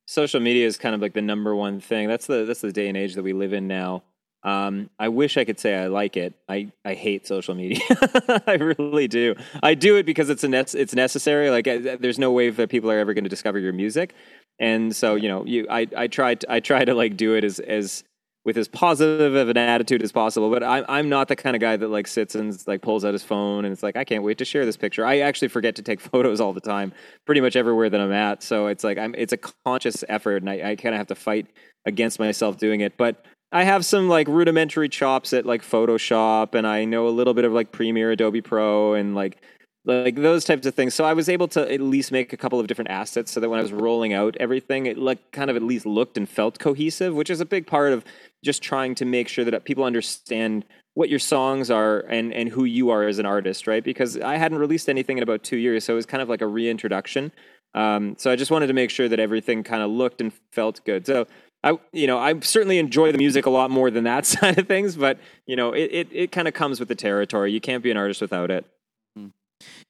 social 0.06 0.40
media 0.40 0.66
is 0.66 0.76
kind 0.76 0.94
of 0.94 1.00
like 1.00 1.14
the 1.14 1.22
number 1.22 1.54
one 1.54 1.80
thing. 1.80 2.08
That's 2.08 2.26
the 2.26 2.44
that's 2.44 2.60
the 2.60 2.72
day 2.72 2.88
and 2.88 2.96
age 2.96 3.14
that 3.14 3.22
we 3.22 3.32
live 3.32 3.52
in 3.52 3.66
now. 3.66 4.04
Um, 4.42 4.88
I 4.98 5.08
wish 5.08 5.36
I 5.36 5.44
could 5.44 5.60
say 5.60 5.74
I 5.74 5.88
like 5.88 6.16
it. 6.16 6.34
I, 6.48 6.72
I 6.84 6.94
hate 6.94 7.26
social 7.26 7.54
media. 7.54 7.80
I 8.46 8.54
really 8.54 9.06
do. 9.06 9.34
I 9.62 9.74
do 9.74 9.96
it 9.96 10.06
because 10.06 10.30
it's 10.30 10.44
a 10.44 10.48
ne- 10.48 10.60
it's 10.60 10.94
necessary. 10.94 11.50
Like 11.50 11.68
uh, 11.68 11.96
there's 12.00 12.18
no 12.18 12.32
way 12.32 12.48
that 12.48 12.70
people 12.70 12.90
are 12.90 12.98
ever 12.98 13.12
going 13.12 13.24
to 13.24 13.30
discover 13.30 13.58
your 13.58 13.74
music, 13.74 14.14
and 14.58 14.96
so 14.96 15.14
you 15.14 15.28
know 15.28 15.44
you 15.44 15.66
I 15.68 15.86
I 15.94 16.06
try 16.06 16.36
to, 16.36 16.52
I 16.52 16.60
try 16.60 16.84
to 16.84 16.94
like 16.94 17.18
do 17.18 17.34
it 17.34 17.44
as 17.44 17.60
as 17.60 18.02
with 18.42 18.56
as 18.56 18.68
positive 18.68 19.34
of 19.34 19.50
an 19.50 19.58
attitude 19.58 20.02
as 20.02 20.12
possible. 20.12 20.50
But 20.50 20.62
I'm 20.62 20.84
I'm 20.88 21.08
not 21.10 21.28
the 21.28 21.36
kind 21.36 21.54
of 21.54 21.60
guy 21.60 21.76
that 21.76 21.88
like 21.88 22.06
sits 22.06 22.34
and 22.34 22.56
like 22.66 22.80
pulls 22.80 23.04
out 23.04 23.12
his 23.12 23.22
phone 23.22 23.66
and 23.66 23.72
it's 23.72 23.82
like 23.82 23.96
I 23.96 24.04
can't 24.04 24.24
wait 24.24 24.38
to 24.38 24.46
share 24.46 24.64
this 24.64 24.78
picture. 24.78 25.04
I 25.04 25.18
actually 25.18 25.48
forget 25.48 25.76
to 25.76 25.82
take 25.82 26.00
photos 26.12 26.40
all 26.40 26.54
the 26.54 26.60
time, 26.60 26.94
pretty 27.26 27.42
much 27.42 27.56
everywhere 27.56 27.90
that 27.90 28.00
I'm 28.00 28.12
at. 28.12 28.42
So 28.42 28.68
it's 28.68 28.84
like 28.84 28.96
I'm 28.96 29.14
it's 29.16 29.34
a 29.34 29.38
conscious 29.66 30.02
effort, 30.08 30.36
and 30.42 30.48
I, 30.48 30.70
I 30.70 30.76
kind 30.76 30.94
of 30.94 30.98
have 30.98 31.08
to 31.08 31.14
fight 31.14 31.48
against 31.86 32.18
myself 32.18 32.56
doing 32.56 32.80
it. 32.80 32.96
But 32.96 33.24
I 33.52 33.64
have 33.64 33.84
some 33.84 34.08
like 34.08 34.28
rudimentary 34.28 34.88
chops 34.88 35.32
at 35.32 35.44
like 35.44 35.62
Photoshop, 35.62 36.54
and 36.54 36.66
I 36.66 36.84
know 36.84 37.08
a 37.08 37.10
little 37.10 37.34
bit 37.34 37.44
of 37.44 37.52
like 37.52 37.72
Premiere, 37.72 38.12
Adobe 38.12 38.40
Pro, 38.40 38.94
and 38.94 39.14
like 39.14 39.38
like 39.84 40.16
those 40.16 40.44
types 40.44 40.66
of 40.66 40.74
things. 40.74 40.94
So 40.94 41.04
I 41.04 41.14
was 41.14 41.28
able 41.28 41.48
to 41.48 41.72
at 41.72 41.80
least 41.80 42.12
make 42.12 42.32
a 42.32 42.36
couple 42.36 42.60
of 42.60 42.66
different 42.66 42.90
assets, 42.90 43.32
so 43.32 43.40
that 43.40 43.48
when 43.48 43.58
I 43.58 43.62
was 43.62 43.72
rolling 43.72 44.12
out 44.12 44.36
everything, 44.38 44.86
it 44.86 44.98
like 44.98 45.32
kind 45.32 45.50
of 45.50 45.56
at 45.56 45.62
least 45.62 45.86
looked 45.86 46.16
and 46.16 46.28
felt 46.28 46.58
cohesive, 46.58 47.14
which 47.14 47.30
is 47.30 47.40
a 47.40 47.46
big 47.46 47.66
part 47.66 47.92
of 47.92 48.04
just 48.44 48.62
trying 48.62 48.94
to 48.96 49.04
make 49.04 49.28
sure 49.28 49.44
that 49.44 49.64
people 49.64 49.84
understand 49.84 50.64
what 50.94 51.08
your 51.08 51.18
songs 51.18 51.70
are 51.70 52.00
and 52.08 52.32
and 52.32 52.50
who 52.50 52.64
you 52.64 52.90
are 52.90 53.06
as 53.08 53.18
an 53.18 53.26
artist, 53.26 53.66
right? 53.66 53.82
Because 53.82 54.16
I 54.18 54.36
hadn't 54.36 54.58
released 54.58 54.88
anything 54.88 55.16
in 55.16 55.22
about 55.24 55.42
two 55.42 55.56
years, 55.56 55.84
so 55.84 55.94
it 55.94 55.96
was 55.96 56.06
kind 56.06 56.22
of 56.22 56.28
like 56.28 56.42
a 56.42 56.46
reintroduction. 56.46 57.32
Um, 57.74 58.16
so 58.18 58.30
I 58.30 58.36
just 58.36 58.50
wanted 58.50 58.66
to 58.68 58.72
make 58.72 58.90
sure 58.90 59.08
that 59.08 59.20
everything 59.20 59.62
kind 59.62 59.82
of 59.82 59.90
looked 59.90 60.20
and 60.20 60.32
felt 60.52 60.84
good. 60.84 61.06
So 61.06 61.26
I, 61.62 61.78
you 61.92 62.06
know, 62.06 62.18
I 62.18 62.38
certainly 62.40 62.78
enjoy 62.78 63.12
the 63.12 63.18
music 63.18 63.46
a 63.46 63.50
lot 63.50 63.70
more 63.70 63.90
than 63.90 64.04
that 64.04 64.26
side 64.26 64.58
of 64.58 64.66
things, 64.66 64.96
but 64.96 65.18
you 65.46 65.56
know, 65.56 65.72
it 65.72 65.90
it, 65.92 66.08
it 66.12 66.32
kind 66.32 66.48
of 66.48 66.54
comes 66.54 66.80
with 66.80 66.88
the 66.88 66.94
territory. 66.94 67.52
You 67.52 67.60
can't 67.60 67.82
be 67.82 67.90
an 67.90 67.96
artist 67.96 68.20
without 68.20 68.50
it. 68.50 68.64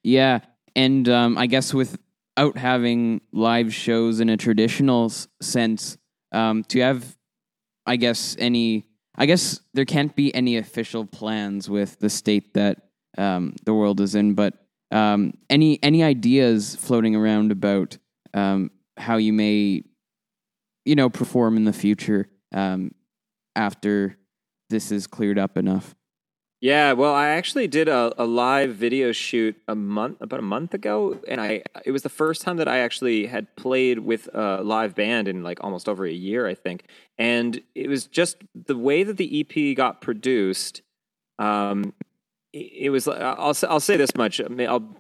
Yeah, 0.03 0.41
and 0.75 1.09
um, 1.09 1.39
I 1.39 1.47
guess 1.47 1.73
without 1.73 2.57
having 2.57 3.21
live 3.33 3.73
shows 3.73 4.21
in 4.21 4.29
a 4.29 4.37
traditional 4.37 5.13
sense, 5.41 5.97
um, 6.33 6.65
to 6.65 6.81
have, 6.81 7.17
I 7.87 7.97
guess 7.97 8.37
any, 8.39 8.87
I 9.17 9.27
guess 9.27 9.61
there 9.75 9.85
can't 9.85 10.15
be 10.17 10.35
any 10.35 10.57
official 10.57 11.05
plans 11.05 11.69
with 11.69 11.99
the 12.01 12.11
state 12.11 12.55
that 12.55 12.79
um, 13.19 13.55
the 13.65 13.75
world 13.75 14.01
is 14.01 14.15
in, 14.15 14.35
but 14.35 14.55
um, 14.91 15.35
any 15.49 15.81
any 15.83 16.03
ideas 16.03 16.75
floating 16.75 17.15
around 17.15 17.53
about 17.53 17.97
um, 18.35 18.71
how 18.97 19.17
you 19.19 19.33
may 19.33 19.85
you 20.85 20.95
know, 20.95 21.09
perform 21.11 21.57
in 21.57 21.65
the 21.65 21.73
future 21.73 22.29
um, 22.53 22.93
after 23.55 24.17
this 24.71 24.93
is 24.93 25.07
cleared 25.07 25.39
up 25.39 25.57
enough? 25.57 25.95
Yeah, 26.61 26.93
well, 26.93 27.15
I 27.15 27.29
actually 27.29 27.69
did 27.69 27.89
a, 27.89 28.13
a 28.23 28.27
live 28.27 28.75
video 28.75 29.13
shoot 29.13 29.57
a 29.67 29.75
month 29.75 30.19
about 30.21 30.41
a 30.41 30.43
month 30.43 30.75
ago, 30.75 31.19
and 31.27 31.41
I 31.41 31.63
it 31.87 31.91
was 31.91 32.03
the 32.03 32.11
first 32.11 32.43
time 32.43 32.59
that 32.59 32.69
I 32.69 32.81
actually 32.81 33.27
had 33.27 33.57
played 33.57 34.01
with 34.01 34.29
a 34.35 34.63
live 34.63 34.95
band 34.95 35.27
in 35.27 35.43
like 35.43 35.65
almost 35.65 35.89
over 35.89 36.05
a 36.05 36.13
year, 36.13 36.47
I 36.47 36.55
think. 36.55 36.85
And 37.17 37.63
it 37.75 37.89
was 37.89 38.05
just 38.05 38.37
the 38.55 38.77
way 38.77 39.05
that 39.05 39.17
the 39.17 39.41
EP 39.41 39.75
got 39.75 40.03
produced. 40.03 40.83
Um, 41.39 41.95
it, 42.53 42.91
was 42.91 43.09
I'll 43.09 43.57
I'll 43.67 43.81
say 43.81 43.97
this 43.97 44.15
much. 44.15 44.39
I'll 44.41 44.97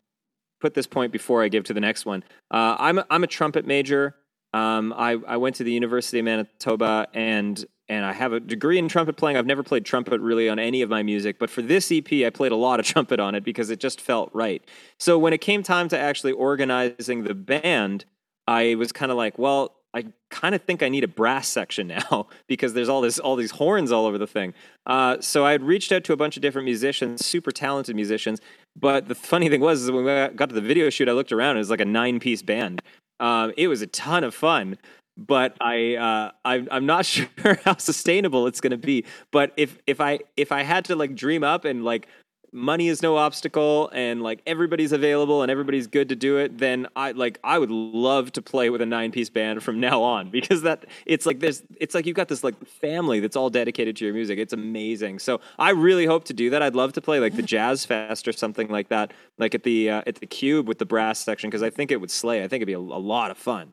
put 0.63 0.73
this 0.73 0.87
point 0.87 1.13
before 1.13 1.43
I 1.43 1.49
give 1.49 1.65
to 1.65 1.75
the 1.75 1.81
next 1.81 2.07
one. 2.07 2.23
Uh, 2.51 2.77
I'm 2.79 2.99
a, 2.99 3.07
I'm 3.11 3.25
a 3.25 3.27
trumpet 3.27 3.67
major. 3.67 4.15
Um, 4.53 4.93
I, 4.97 5.17
I 5.27 5.37
went 5.37 5.57
to 5.57 5.65
the 5.65 5.73
University 5.73 6.19
of 6.19 6.25
Manitoba 6.25 7.07
and 7.15 7.65
and 7.89 8.05
I 8.05 8.13
have 8.13 8.33
a 8.33 8.39
degree 8.39 8.79
in 8.79 8.87
trumpet 8.87 9.17
playing. 9.17 9.37
I've 9.37 9.47
never 9.47 9.65
played 9.65 9.85
trumpet 9.85 10.21
really 10.21 10.49
on 10.49 10.61
any 10.61 10.81
of 10.83 10.89
my 10.89 11.03
music, 11.03 11.41
but 11.41 11.51
for 11.51 11.61
this 11.61 11.91
EP, 11.91 12.13
I 12.25 12.31
played 12.31 12.53
a 12.53 12.57
lot 12.57 12.79
of 12.79 12.87
trumpet 12.93 13.19
on 13.19 13.35
it 13.35 13.43
because 13.43 13.69
it 13.69 13.81
just 13.81 14.01
felt 14.01 14.31
right. 14.33 14.63
So 14.97 15.19
when 15.19 15.33
it 15.33 15.41
came 15.41 15.65
time 15.65 15.89
to 15.89 15.99
actually 15.99 16.33
organizing 16.33 17.25
the 17.25 17.35
band, 17.35 18.05
I 18.47 18.77
was 18.77 18.93
kind 18.93 19.11
of 19.11 19.19
like, 19.19 19.41
well, 19.41 19.75
I 19.93 20.05
kind 20.31 20.55
of 20.55 20.63
think 20.63 20.85
I 20.85 20.89
need 20.89 21.03
a 21.03 21.09
brass 21.09 21.49
section 21.49 21.89
now 22.11 22.29
because 22.47 22.75
there's 22.75 22.89
all 22.89 23.01
this 23.01 23.19
all 23.19 23.35
these 23.35 23.51
horns 23.51 23.91
all 23.91 24.07
over 24.07 24.19
the 24.19 24.27
thing. 24.27 24.55
Uh, 24.87 25.21
so 25.21 25.45
I 25.45 25.51
had 25.53 25.65
reached 25.65 25.91
out 25.91 26.05
to 26.05 26.13
a 26.13 26.17
bunch 26.17 26.37
of 26.37 26.43
different 26.43 26.67
musicians, 26.67 27.27
super 27.27 27.51
talented 27.51 27.97
musicians. 27.97 28.41
But 28.77 29.09
the 29.09 29.17
funny 29.17 29.49
thing 29.49 29.61
was, 29.61 29.91
when 29.91 30.05
we 30.05 30.29
got 30.37 30.49
to 30.49 30.55
the 30.55 30.61
video 30.61 30.91
shoot, 30.91 31.09
I 31.09 31.13
looked 31.13 31.33
around. 31.33 31.57
It 31.57 31.59
was 31.59 31.71
like 31.71 31.81
a 31.81 31.85
nine 31.85 32.21
piece 32.21 32.43
band. 32.43 32.83
Um, 33.21 33.53
it 33.57 33.69
was 33.69 33.83
a 33.83 33.87
ton 33.87 34.25
of 34.25 34.35
fun, 34.35 34.79
but 35.17 35.57
I, 35.61 35.97
uh, 35.97 36.31
I 36.45 36.67
I'm 36.71 36.87
not 36.87 37.07
sure 37.07 37.29
how 37.65 37.77
sustainable 37.77 38.47
it's 38.47 38.61
going 38.61 38.73
to 38.73 38.79
be. 38.79 39.05
But 39.31 39.53
if 39.57 39.79
if 39.87 40.01
I 40.01 40.21
if 40.37 40.51
I 40.51 40.63
had 40.63 40.87
to 40.87 40.97
like 40.97 41.15
dream 41.15 41.45
up 41.45 41.65
and 41.65 41.85
like 41.85 42.09
money 42.53 42.89
is 42.89 43.03
no 43.03 43.17
obstacle 43.17 43.91
and 43.93 44.23
like 44.23 44.41
everybody's 44.47 44.93
available 44.93 45.43
and 45.43 45.51
everybody's 45.51 45.87
good 45.87 46.09
to 46.09 46.17
do 46.17 46.37
it 46.37 46.59
then 46.59 46.87
i 46.97 47.13
like 47.13 47.39
i 47.45 47.59
would 47.59 47.71
love 47.71 48.33
to 48.33 48.43
play 48.43 48.71
with 48.71 48.81
a 48.81 48.87
nine 48.87 49.11
piece 49.11 49.31
band 49.31 49.63
from 49.63 49.81
now 49.91 50.03
on 50.03 50.31
because 50.31 50.63
that 50.63 50.85
it's 51.07 51.27
like 51.27 51.41
there's 51.41 51.63
it's 51.79 51.95
like 51.95 52.07
you've 52.07 52.17
got 52.17 52.29
this 52.29 52.45
like 52.45 52.67
family 52.67 53.21
that's 53.21 53.37
all 53.37 53.51
dedicated 53.51 53.97
to 53.97 54.05
your 54.05 54.15
music. 54.15 54.39
It's 54.39 54.53
amazing. 54.53 55.19
So 55.19 55.41
i 55.59 55.71
really 55.71 56.07
hope 56.07 56.25
to 56.25 56.33
do 56.33 56.51
that. 56.51 56.63
I'd 56.63 56.75
love 56.75 56.93
to 56.95 57.01
play 57.01 57.21
like 57.21 57.37
the 57.37 57.43
jazz 57.55 57.85
fest 57.85 58.29
or 58.29 58.33
something 58.33 58.69
like 58.69 58.89
that 58.89 59.13
like 59.39 59.55
at 59.55 59.63
the 59.63 59.91
uh, 59.91 60.03
at 60.07 60.17
the 60.17 60.27
cube 60.27 60.69
with 60.69 60.79
the 60.79 60.87
brass 60.87 61.19
section 61.19 61.51
because 61.51 61.63
i 61.63 61.71
think 61.71 61.91
it 61.91 62.01
would 62.01 62.11
slay. 62.11 62.39
I 62.45 62.49
think 62.49 62.63
it'd 62.63 62.67
be 62.67 62.73
a, 62.73 62.79
a 62.79 63.03
lot 63.03 63.31
of 63.31 63.39
fun. 63.39 63.73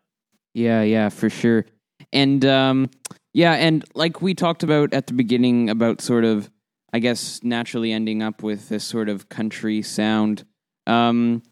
Yeah 0.53 0.81
yeah 0.83 1.09
for 1.09 1.29
sure. 1.29 1.65
And 2.13 2.45
um 2.45 2.89
yeah 3.33 3.53
and 3.53 3.83
like 3.93 4.21
we 4.21 4.33
talked 4.33 4.63
about 4.63 4.93
at 4.93 5.07
the 5.07 5.13
beginning 5.13 5.69
about 5.69 6.01
sort 6.01 6.25
of 6.25 6.49
I 6.93 6.99
guess, 6.99 7.43
naturally 7.43 7.91
ending 7.91 8.21
up 8.21 8.43
with 8.43 8.69
this 8.69 8.83
sort 8.83 9.09
of 9.09 9.29
country 9.29 9.81
sound. 9.81 10.45
Um, 10.85 11.43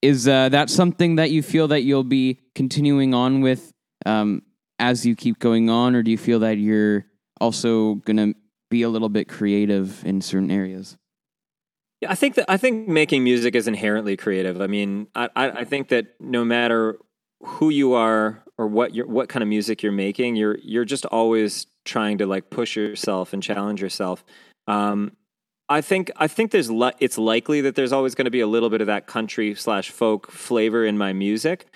is 0.00 0.28
uh, 0.28 0.48
that 0.50 0.70
something 0.70 1.16
that 1.16 1.30
you 1.30 1.42
feel 1.42 1.68
that 1.68 1.82
you'll 1.82 2.04
be 2.04 2.38
continuing 2.54 3.14
on 3.14 3.40
with 3.40 3.72
um, 4.06 4.42
as 4.78 5.04
you 5.04 5.16
keep 5.16 5.38
going 5.38 5.68
on, 5.68 5.94
or 5.94 6.02
do 6.02 6.10
you 6.10 6.18
feel 6.18 6.38
that 6.40 6.58
you're 6.58 7.04
also 7.40 7.96
going 7.96 8.16
to 8.16 8.34
be 8.70 8.82
a 8.82 8.88
little 8.88 9.08
bit 9.08 9.28
creative 9.28 10.04
in 10.04 10.20
certain 10.20 10.50
areas? 10.50 10.96
Yeah, 12.00 12.12
I 12.12 12.14
think 12.14 12.36
that 12.36 12.44
I 12.48 12.56
think 12.56 12.86
making 12.86 13.24
music 13.24 13.56
is 13.56 13.66
inherently 13.66 14.16
creative. 14.16 14.60
I 14.60 14.68
mean, 14.68 15.08
I, 15.16 15.28
I 15.34 15.64
think 15.64 15.88
that 15.88 16.14
no 16.20 16.44
matter 16.44 16.98
who 17.42 17.70
you 17.70 17.94
are 17.94 18.44
or 18.56 18.68
what 18.68 18.94
you 18.94 19.04
what 19.06 19.28
kind 19.28 19.42
of 19.42 19.48
music 19.48 19.82
you're 19.82 19.90
making, 19.90 20.36
you're 20.36 20.58
you're 20.62 20.84
just 20.84 21.06
always 21.06 21.66
trying 21.84 22.18
to 22.18 22.26
like 22.26 22.50
push 22.50 22.76
yourself 22.76 23.32
and 23.32 23.42
challenge 23.42 23.82
yourself. 23.82 24.24
Um, 24.68 25.16
I 25.68 25.80
think 25.80 26.10
I 26.16 26.28
think 26.28 26.50
there's 26.50 26.70
li- 26.70 26.92
it's 27.00 27.18
likely 27.18 27.60
that 27.62 27.74
there's 27.74 27.92
always 27.92 28.14
going 28.14 28.26
to 28.26 28.30
be 28.30 28.40
a 28.40 28.46
little 28.46 28.70
bit 28.70 28.80
of 28.80 28.86
that 28.86 29.06
country 29.06 29.54
slash 29.54 29.90
folk 29.90 30.30
flavor 30.30 30.84
in 30.84 30.96
my 30.96 31.12
music, 31.12 31.66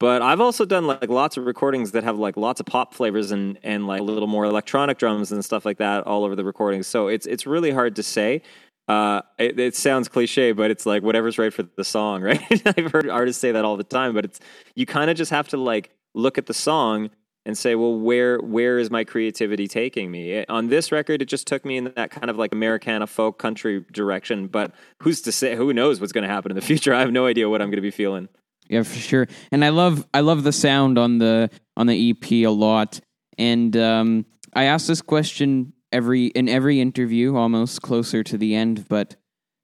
but 0.00 0.22
I've 0.22 0.40
also 0.40 0.64
done 0.64 0.86
like 0.86 1.08
lots 1.08 1.36
of 1.36 1.46
recordings 1.46 1.92
that 1.92 2.04
have 2.04 2.18
like 2.18 2.36
lots 2.36 2.60
of 2.60 2.66
pop 2.66 2.94
flavors 2.94 3.30
and 3.30 3.58
and 3.62 3.86
like 3.86 4.00
a 4.00 4.04
little 4.04 4.26
more 4.26 4.44
electronic 4.44 4.98
drums 4.98 5.32
and 5.32 5.44
stuff 5.44 5.64
like 5.64 5.78
that 5.78 6.04
all 6.06 6.24
over 6.24 6.36
the 6.36 6.44
recordings. 6.44 6.86
So 6.86 7.08
it's 7.08 7.26
it's 7.26 7.46
really 7.46 7.70
hard 7.70 7.96
to 7.96 8.02
say. 8.02 8.42
Uh, 8.86 9.20
it, 9.38 9.60
it 9.60 9.76
sounds 9.76 10.08
cliche, 10.08 10.52
but 10.52 10.70
it's 10.70 10.86
like 10.86 11.02
whatever's 11.02 11.38
right 11.38 11.52
for 11.52 11.62
the 11.62 11.84
song, 11.84 12.22
right? 12.24 12.40
I've 12.66 12.90
heard 12.90 13.08
artists 13.08 13.40
say 13.40 13.52
that 13.52 13.64
all 13.64 13.76
the 13.76 13.84
time, 13.84 14.14
but 14.14 14.24
it's 14.24 14.40
you 14.74 14.86
kind 14.86 15.10
of 15.10 15.16
just 15.16 15.30
have 15.30 15.48
to 15.48 15.56
like 15.56 15.90
look 16.14 16.38
at 16.38 16.46
the 16.46 16.54
song 16.54 17.10
and 17.48 17.56
say, 17.56 17.74
well, 17.74 17.98
where 17.98 18.38
where 18.40 18.78
is 18.78 18.90
my 18.90 19.04
creativity 19.04 19.66
taking 19.66 20.10
me? 20.10 20.44
On 20.50 20.68
this 20.68 20.92
record, 20.92 21.22
it 21.22 21.24
just 21.24 21.46
took 21.46 21.64
me 21.64 21.78
in 21.78 21.84
that 21.96 22.10
kind 22.10 22.28
of 22.28 22.36
like 22.36 22.52
Americana 22.52 23.06
folk 23.06 23.38
country 23.38 23.86
direction. 23.90 24.48
But 24.48 24.74
who's 25.02 25.22
to 25.22 25.32
say? 25.32 25.56
Who 25.56 25.72
knows 25.72 25.98
what's 25.98 26.12
going 26.12 26.28
to 26.28 26.28
happen 26.28 26.52
in 26.52 26.56
the 26.56 26.60
future? 26.62 26.92
I 26.92 27.00
have 27.00 27.10
no 27.10 27.24
idea 27.24 27.48
what 27.48 27.62
I'm 27.62 27.68
going 27.68 27.78
to 27.78 27.82
be 27.82 27.90
feeling. 27.90 28.28
Yeah, 28.68 28.82
for 28.82 28.98
sure. 28.98 29.28
And 29.50 29.64
I 29.64 29.70
love 29.70 30.06
I 30.12 30.20
love 30.20 30.42
the 30.42 30.52
sound 30.52 30.98
on 30.98 31.16
the 31.16 31.48
on 31.74 31.86
the 31.86 32.10
EP 32.10 32.30
a 32.30 32.48
lot. 32.48 33.00
And 33.38 33.74
um, 33.78 34.26
I 34.52 34.64
ask 34.64 34.86
this 34.86 35.00
question 35.00 35.72
every 35.90 36.26
in 36.26 36.50
every 36.50 36.82
interview, 36.82 37.34
almost 37.34 37.80
closer 37.80 38.22
to 38.24 38.36
the 38.36 38.54
end. 38.56 38.86
But 38.88 39.16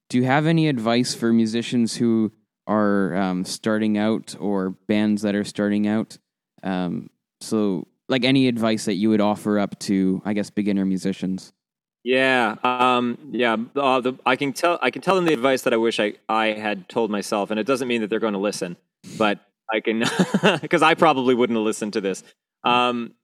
do 0.08 0.16
you 0.16 0.24
have 0.24 0.46
any 0.46 0.68
advice 0.68 1.14
for 1.14 1.34
musicians 1.34 1.96
who 1.96 2.32
are 2.66 3.14
um, 3.14 3.44
starting 3.44 3.98
out 3.98 4.34
or 4.40 4.70
bands 4.70 5.20
that 5.20 5.34
are 5.34 5.44
starting 5.44 5.86
out? 5.86 6.16
Um, 6.62 7.10
so, 7.44 7.86
like 8.08 8.24
any 8.24 8.48
advice 8.48 8.84
that 8.86 8.94
you 8.94 9.10
would 9.10 9.20
offer 9.20 9.58
up 9.58 9.78
to, 9.80 10.22
I 10.24 10.32
guess, 10.32 10.50
beginner 10.50 10.84
musicians? 10.84 11.52
Yeah, 12.04 12.56
um, 12.62 13.18
yeah. 13.32 13.56
Uh, 13.74 14.00
the, 14.00 14.14
I 14.26 14.36
can 14.36 14.52
tell. 14.52 14.78
I 14.82 14.90
can 14.90 15.00
tell 15.00 15.14
them 15.14 15.24
the 15.24 15.32
advice 15.32 15.62
that 15.62 15.72
I 15.72 15.78
wish 15.78 15.98
I, 15.98 16.14
I 16.28 16.48
had 16.48 16.88
told 16.88 17.10
myself, 17.10 17.50
and 17.50 17.58
it 17.58 17.66
doesn't 17.66 17.88
mean 17.88 18.02
that 18.02 18.10
they're 18.10 18.20
going 18.20 18.34
to 18.34 18.38
listen, 18.38 18.76
but 19.16 19.38
I 19.72 19.80
can 19.80 20.04
because 20.60 20.82
I 20.82 20.94
probably 20.94 21.34
wouldn't 21.34 21.56
have 21.56 21.64
listened 21.64 21.94
to 21.94 22.02
this. 22.02 22.22
Um, 22.62 23.14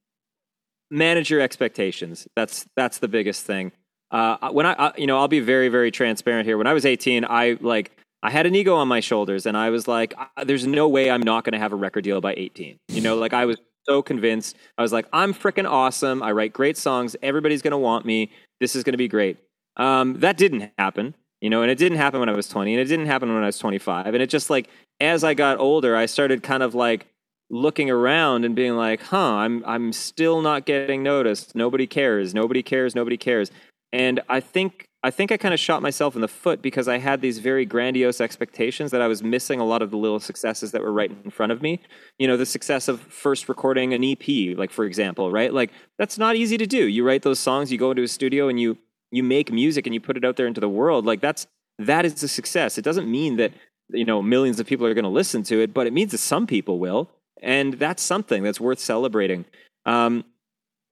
manage 0.91 1.31
your 1.31 1.41
expectations. 1.41 2.27
That's 2.35 2.67
that's 2.75 2.99
the 2.99 3.09
biggest 3.09 3.45
thing. 3.45 3.73
Uh, 4.11 4.51
when 4.51 4.67
I, 4.67 4.73
I, 4.73 4.93
you 4.97 5.07
know, 5.07 5.19
I'll 5.19 5.29
be 5.29 5.41
very 5.41 5.69
very 5.69 5.91
transparent 5.91 6.47
here. 6.47 6.57
When 6.57 6.67
I 6.67 6.73
was 6.73 6.87
18, 6.87 7.27
I 7.29 7.59
like 7.61 7.93
I 8.23 8.31
had 8.31 8.47
an 8.47 8.55
ego 8.55 8.77
on 8.77 8.89
my 8.89 9.01
shoulders, 9.01 9.45
and 9.45 9.57
I 9.57 9.71
was 9.71 9.87
like, 9.87 10.15
"There's 10.45 10.67
no 10.67 10.89
way 10.89 11.11
I'm 11.11 11.23
not 11.23 11.45
going 11.45 11.53
to 11.53 11.59
have 11.59 11.73
a 11.73 11.77
record 11.77 12.05
deal 12.05 12.21
by 12.21 12.35
18." 12.35 12.79
You 12.89 13.01
know, 13.03 13.17
like 13.17 13.35
I 13.35 13.45
was 13.45 13.59
so 13.88 14.03
convinced. 14.03 14.57
I 14.79 14.83
was 14.83 14.93
like, 14.93 15.07
I'm 15.12 15.35
freaking 15.35 15.69
awesome. 15.69 16.23
I 16.23 16.33
write 16.33 16.53
great 16.53 16.77
songs. 16.77 17.16
Everybody's 17.23 17.62
going 17.62 17.73
to 17.73 17.79
want 17.79 18.05
me. 18.05 18.31
This 18.61 18.77
is 18.77 18.85
going 18.85 18.93
to 18.93 18.99
be 18.99 19.09
great. 19.09 19.38
Um, 19.77 20.21
that 20.21 20.37
didn't 20.37 20.71
happen, 20.79 21.14
you 21.40 21.49
know, 21.51 21.62
and 21.62 21.71
it 21.71 21.79
didn't 21.79 21.99
happen 21.99 22.21
when 22.21 22.29
I 22.29 22.35
was 22.35 22.49
20 22.49 22.75
and 22.75 22.81
it 22.81 22.87
didn't 22.87 23.07
happen 23.07 23.33
when 23.33 23.43
I 23.43 23.47
was 23.47 23.59
25. 23.59 24.07
And 24.07 24.23
it 24.23 24.29
just 24.29 24.51
like, 24.51 24.69
as 25.01 25.25
I 25.25 25.35
got 25.35 25.59
older, 25.59 25.97
I 25.97 26.07
started 26.07 26.43
kind 26.43 26.62
of 26.62 26.75
like 26.75 27.07
looking 27.49 27.90
around 27.90 28.45
and 28.45 28.55
being 28.55 28.77
like, 28.77 29.03
huh, 29.03 29.35
I'm, 29.35 29.64
I'm 29.66 29.93
still 29.93 30.40
not 30.43 30.66
getting 30.66 31.03
noticed. 31.03 31.55
Nobody 31.55 31.87
cares. 31.87 32.35
Nobody 32.35 32.62
cares. 32.62 32.95
Nobody 32.95 33.16
cares. 33.16 33.51
And 33.93 34.21
I 34.29 34.40
think 34.40 34.87
I 35.03 35.11
think 35.11 35.33
I 35.33 35.39
kind 35.39 35.55
of 35.55 35.61
shot 35.61 35.81
myself 35.81 36.15
in 36.15 36.21
the 36.21 36.29
foot 36.29 36.61
because 36.61 36.87
I 36.87 36.99
had 36.99 37.23
these 37.23 37.39
very 37.39 37.65
grandiose 37.65 38.21
expectations 38.21 38.91
that 38.91 39.01
I 39.01 39.07
was 39.07 39.23
missing 39.23 39.59
a 39.59 39.65
lot 39.65 39.81
of 39.81 39.91
the 39.91 39.97
little 39.97 40.21
successes 40.21 40.73
that 40.73 40.83
were 40.83 40.93
right 40.93 41.11
in 41.25 41.31
front 41.31 41.53
of 41.53 41.63
me. 41.63 41.81
You 42.19 42.29
know, 42.29 42.37
the 42.37 42.45
success 42.45 42.87
of 42.87 43.01
first 43.01 43.49
recording 43.49 43.95
an 43.95 44.05
EP, 44.05 44.59
like 44.59 44.71
for 44.71 44.85
example, 44.85 45.33
right? 45.33 45.55
Like 45.55 45.71
that's 45.99 46.19
not 46.19 46.37
easy 46.37 46.59
to 46.59 46.67
do. 46.67 46.87
You 46.87 47.07
write 47.07 47.23
those 47.23 47.39
songs, 47.39 47.73
you 47.73 47.79
go 47.79 47.91
into 47.91 48.03
a 48.03 48.09
studio 48.09 48.49
and 48.49 48.61
you 48.61 48.77
you 49.11 49.23
make 49.23 49.51
music 49.51 49.87
and 49.87 49.95
you 49.95 50.01
put 50.01 50.19
it 50.19 50.25
out 50.25 50.37
there 50.37 50.47
into 50.47 50.61
the 50.61 50.69
world. 50.69 51.07
Like 51.07 51.23
that's 51.23 51.47
that 51.79 52.05
is 52.05 52.23
a 52.23 52.29
success. 52.29 52.77
It 52.77 52.85
doesn't 52.85 53.11
mean 53.11 53.37
that 53.37 53.53
you 53.89 54.05
know 54.05 54.21
millions 54.21 54.61
of 54.61 54.67
people 54.67 54.87
are 54.87 54.95
going 54.95 55.05
to 55.05 55.09
listen 55.09 55.43
to 55.45 55.63
it, 55.63 55.73
but 55.73 55.87
it 55.87 55.95
means 55.95 56.11
that 56.13 56.19
some 56.19 56.47
people 56.47 56.79
will, 56.79 57.11
and 57.41 57.75
that's 57.75 58.03
something 58.03 58.43
that's 58.43 58.61
worth 58.61 58.79
celebrating. 58.79 59.47
Um, 59.87 60.25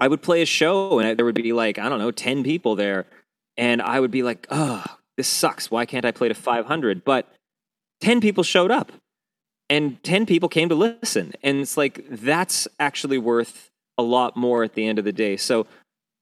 I 0.00 0.08
would 0.08 0.22
play 0.22 0.40
a 0.40 0.46
show 0.46 0.98
and 0.98 1.18
there 1.18 1.26
would 1.26 1.34
be 1.34 1.52
like 1.52 1.78
I 1.78 1.90
don't 1.90 1.98
know 1.98 2.10
ten 2.10 2.42
people 2.42 2.74
there 2.74 3.04
and 3.58 3.82
I 3.82 4.00
would 4.00 4.12
be 4.12 4.22
like, 4.22 4.46
oh, 4.50 4.84
this 5.16 5.28
sucks. 5.28 5.70
Why 5.70 5.84
can't 5.84 6.06
I 6.06 6.12
play 6.12 6.28
to 6.28 6.34
500? 6.34 7.04
But 7.04 7.28
10 8.00 8.20
people 8.20 8.44
showed 8.44 8.70
up 8.70 8.92
and 9.68 10.02
10 10.04 10.24
people 10.24 10.48
came 10.48 10.68
to 10.68 10.76
listen. 10.76 11.32
And 11.42 11.58
it's 11.58 11.76
like, 11.76 12.06
that's 12.08 12.68
actually 12.78 13.18
worth 13.18 13.70
a 13.98 14.02
lot 14.02 14.36
more 14.36 14.62
at 14.62 14.74
the 14.74 14.86
end 14.86 14.98
of 14.98 15.04
the 15.04 15.12
day. 15.12 15.36
So, 15.36 15.66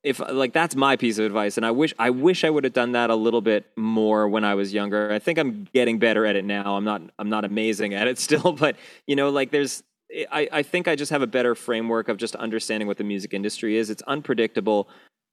if 0.03 0.21
like 0.21 0.53
that's 0.53 0.77
my 0.77 0.95
piece 0.95 1.19
of 1.19 1.25
advice 1.25 1.57
and 1.57 1.67
i 1.67 1.71
wish 1.73 1.93
i 1.99 2.11
wish 2.11 2.45
i 2.45 2.51
would 2.51 2.63
have 2.63 2.73
done 2.73 2.93
that 2.93 3.11
a 3.11 3.15
little 3.17 3.41
bit 3.41 3.67
more 3.77 4.29
when 4.29 4.45
i 4.45 4.55
was 4.55 4.73
younger 4.73 5.11
i 5.11 5.19
think 5.19 5.37
i'm 5.37 5.67
getting 5.75 5.99
better 5.99 6.25
at 6.25 6.37
it 6.37 6.45
now 6.45 6.77
i'm 6.77 6.85
not 6.85 7.03
i'm 7.19 7.29
not 7.29 7.45
amazing 7.45 7.93
at 7.93 8.07
it 8.07 8.17
still 8.27 8.53
but 8.53 8.77
you 9.09 9.17
know 9.17 9.31
like 9.31 9.51
there's 9.51 9.83
I, 10.31 10.49
I 10.53 10.63
think 10.63 10.87
I 10.89 10.95
just 10.95 11.11
have 11.11 11.23
a 11.23 11.27
better 11.27 11.55
framework 11.55 12.09
of 12.09 12.17
just 12.17 12.37
understanding 12.37 12.87
what 12.87 12.97
the 12.97 13.05
music 13.05 13.35
industry 13.35 13.77
is. 13.77 13.91
It's 13.91 14.03
unpredictable. 14.03 14.89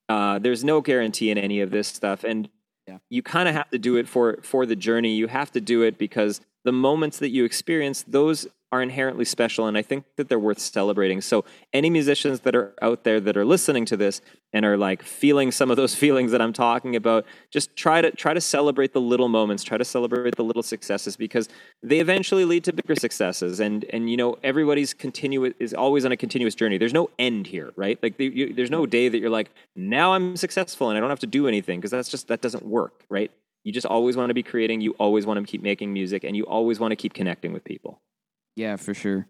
Uh, 0.09 0.39
there's 0.39 0.63
no 0.63 0.81
guarantee 0.81 1.31
in 1.31 1.37
any 1.37 1.61
of 1.61 1.71
this 1.71 1.87
stuff, 1.87 2.23
and 2.23 2.49
yeah. 2.87 2.97
you 3.09 3.23
kind 3.23 3.47
of 3.47 3.55
have 3.55 3.69
to 3.69 3.79
do 3.79 3.95
it 3.95 4.07
for 4.07 4.39
for 4.41 4.65
the 4.65 4.75
journey. 4.75 5.15
You 5.15 5.27
have 5.27 5.51
to 5.51 5.61
do 5.61 5.81
it 5.83 5.97
because 5.97 6.41
the 6.65 6.71
moments 6.71 7.19
that 7.19 7.29
you 7.29 7.45
experience, 7.45 8.03
those 8.07 8.47
are 8.73 8.81
inherently 8.81 9.23
special 9.23 9.67
and 9.67 9.77
I 9.77 9.83
think 9.83 10.03
that 10.15 10.29
they're 10.29 10.39
worth 10.39 10.57
celebrating. 10.57 11.21
So 11.21 11.45
any 11.73 11.91
musicians 11.91 12.39
that 12.39 12.55
are 12.55 12.73
out 12.81 13.03
there 13.03 13.19
that 13.19 13.37
are 13.37 13.45
listening 13.45 13.85
to 13.85 13.95
this 13.95 14.19
and 14.51 14.65
are 14.65 14.77
like 14.77 15.03
feeling 15.03 15.51
some 15.51 15.69
of 15.69 15.77
those 15.77 15.93
feelings 16.03 16.31
that 16.31 16.41
I'm 16.41 16.53
talking 16.53 16.95
about, 16.95 17.23
just 17.51 17.75
try 17.75 18.01
to 18.01 18.09
try 18.09 18.33
to 18.33 18.41
celebrate 18.41 18.93
the 18.93 18.99
little 18.99 19.27
moments, 19.27 19.63
try 19.63 19.77
to 19.77 19.85
celebrate 19.85 20.37
the 20.37 20.43
little 20.43 20.63
successes 20.63 21.15
because 21.15 21.49
they 21.83 21.99
eventually 21.99 22.45
lead 22.45 22.63
to 22.63 22.73
bigger 22.73 22.95
successes 22.95 23.59
and 23.59 23.85
and 23.93 24.09
you 24.09 24.17
know 24.17 24.39
everybody's 24.43 24.91
continuous 24.91 25.53
is 25.59 25.75
always 25.75 26.03
on 26.03 26.11
a 26.11 26.17
continuous 26.17 26.55
journey. 26.55 26.79
There's 26.79 26.95
no 26.95 27.11
end 27.19 27.45
here, 27.45 27.73
right? 27.75 28.01
Like 28.01 28.17
the, 28.17 28.25
you, 28.25 28.53
there's 28.55 28.71
no 28.71 28.87
day 28.87 29.07
that 29.07 29.19
you're 29.19 29.29
like 29.29 29.51
now 29.75 30.15
I'm 30.15 30.35
successful 30.35 30.89
and 30.89 30.97
I 30.97 30.99
don't 30.99 31.11
have 31.11 31.19
to 31.19 31.27
do 31.27 31.47
anything 31.47 31.79
because 31.79 31.91
that's 31.91 32.09
just 32.09 32.27
that 32.29 32.41
doesn't 32.41 32.65
work, 32.65 33.03
right? 33.07 33.29
You 33.63 33.71
just 33.71 33.85
always 33.85 34.17
want 34.17 34.31
to 34.31 34.33
be 34.33 34.43
creating, 34.43 34.81
you 34.81 34.95
always 34.97 35.27
want 35.27 35.39
to 35.39 35.45
keep 35.45 35.61
making 35.61 35.93
music 35.93 36.23
and 36.23 36.35
you 36.35 36.43
always 36.45 36.79
want 36.79 36.91
to 36.91 36.95
keep 36.95 37.13
connecting 37.13 37.53
with 37.53 37.63
people. 37.63 38.01
Yeah, 38.55 38.75
for 38.75 38.93
sure. 38.93 39.27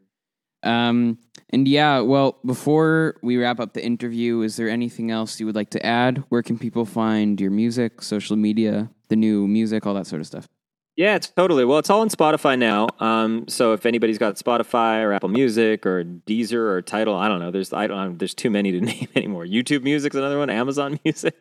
Um, 0.64 1.18
and 1.50 1.68
yeah, 1.68 2.00
well, 2.00 2.40
before 2.46 3.18
we 3.22 3.38
wrap 3.38 3.60
up 3.60 3.74
the 3.74 3.84
interview, 3.86 4.42
is 4.42 4.56
there 4.56 4.70
anything 4.70 5.12
else 5.12 5.40
you 5.40 5.46
would 5.46 5.56
like 5.56 5.70
to 5.72 5.86
add? 5.86 6.24
Where 6.30 6.42
can 6.42 6.58
people 6.58 6.86
find 6.86 7.40
your 7.40 7.52
music, 7.52 8.02
social 8.02 8.38
media, 8.38 8.90
the 9.10 9.16
new 9.16 9.48
music, 9.48 9.86
all 9.86 9.94
that 9.96 10.08
sort 10.08 10.22
of 10.22 10.28
stuff? 10.28 10.48
Yeah, 10.96 11.16
it's 11.16 11.28
totally. 11.28 11.66
Well, 11.66 11.80
it's 11.80 11.90
all 11.90 12.02
on 12.02 12.10
Spotify 12.10 12.58
now. 12.58 12.88
Um, 13.00 13.48
so 13.48 13.74
if 13.74 13.88
anybody's 13.88 14.20
got 14.20 14.36
Spotify 14.36 15.02
or 15.02 15.12
Apple 15.12 15.30
Music 15.30 15.88
or 15.88 16.04
Deezer 16.04 16.54
or 16.54 16.84
Tidal, 16.84 17.16
I 17.16 17.28
don't 17.28 17.40
know. 17.40 17.50
There's 17.50 17.74
I 17.74 17.88
don't 17.88 18.20
there's 18.20 18.36
too 18.36 18.52
many 18.52 18.72
to 18.74 18.80
name 18.94 19.08
anymore. 19.16 19.44
YouTube 19.44 19.82
Music's 19.82 20.16
another 20.16 20.38
one. 20.38 20.52
Amazon 20.52 21.00
Music. 21.06 21.36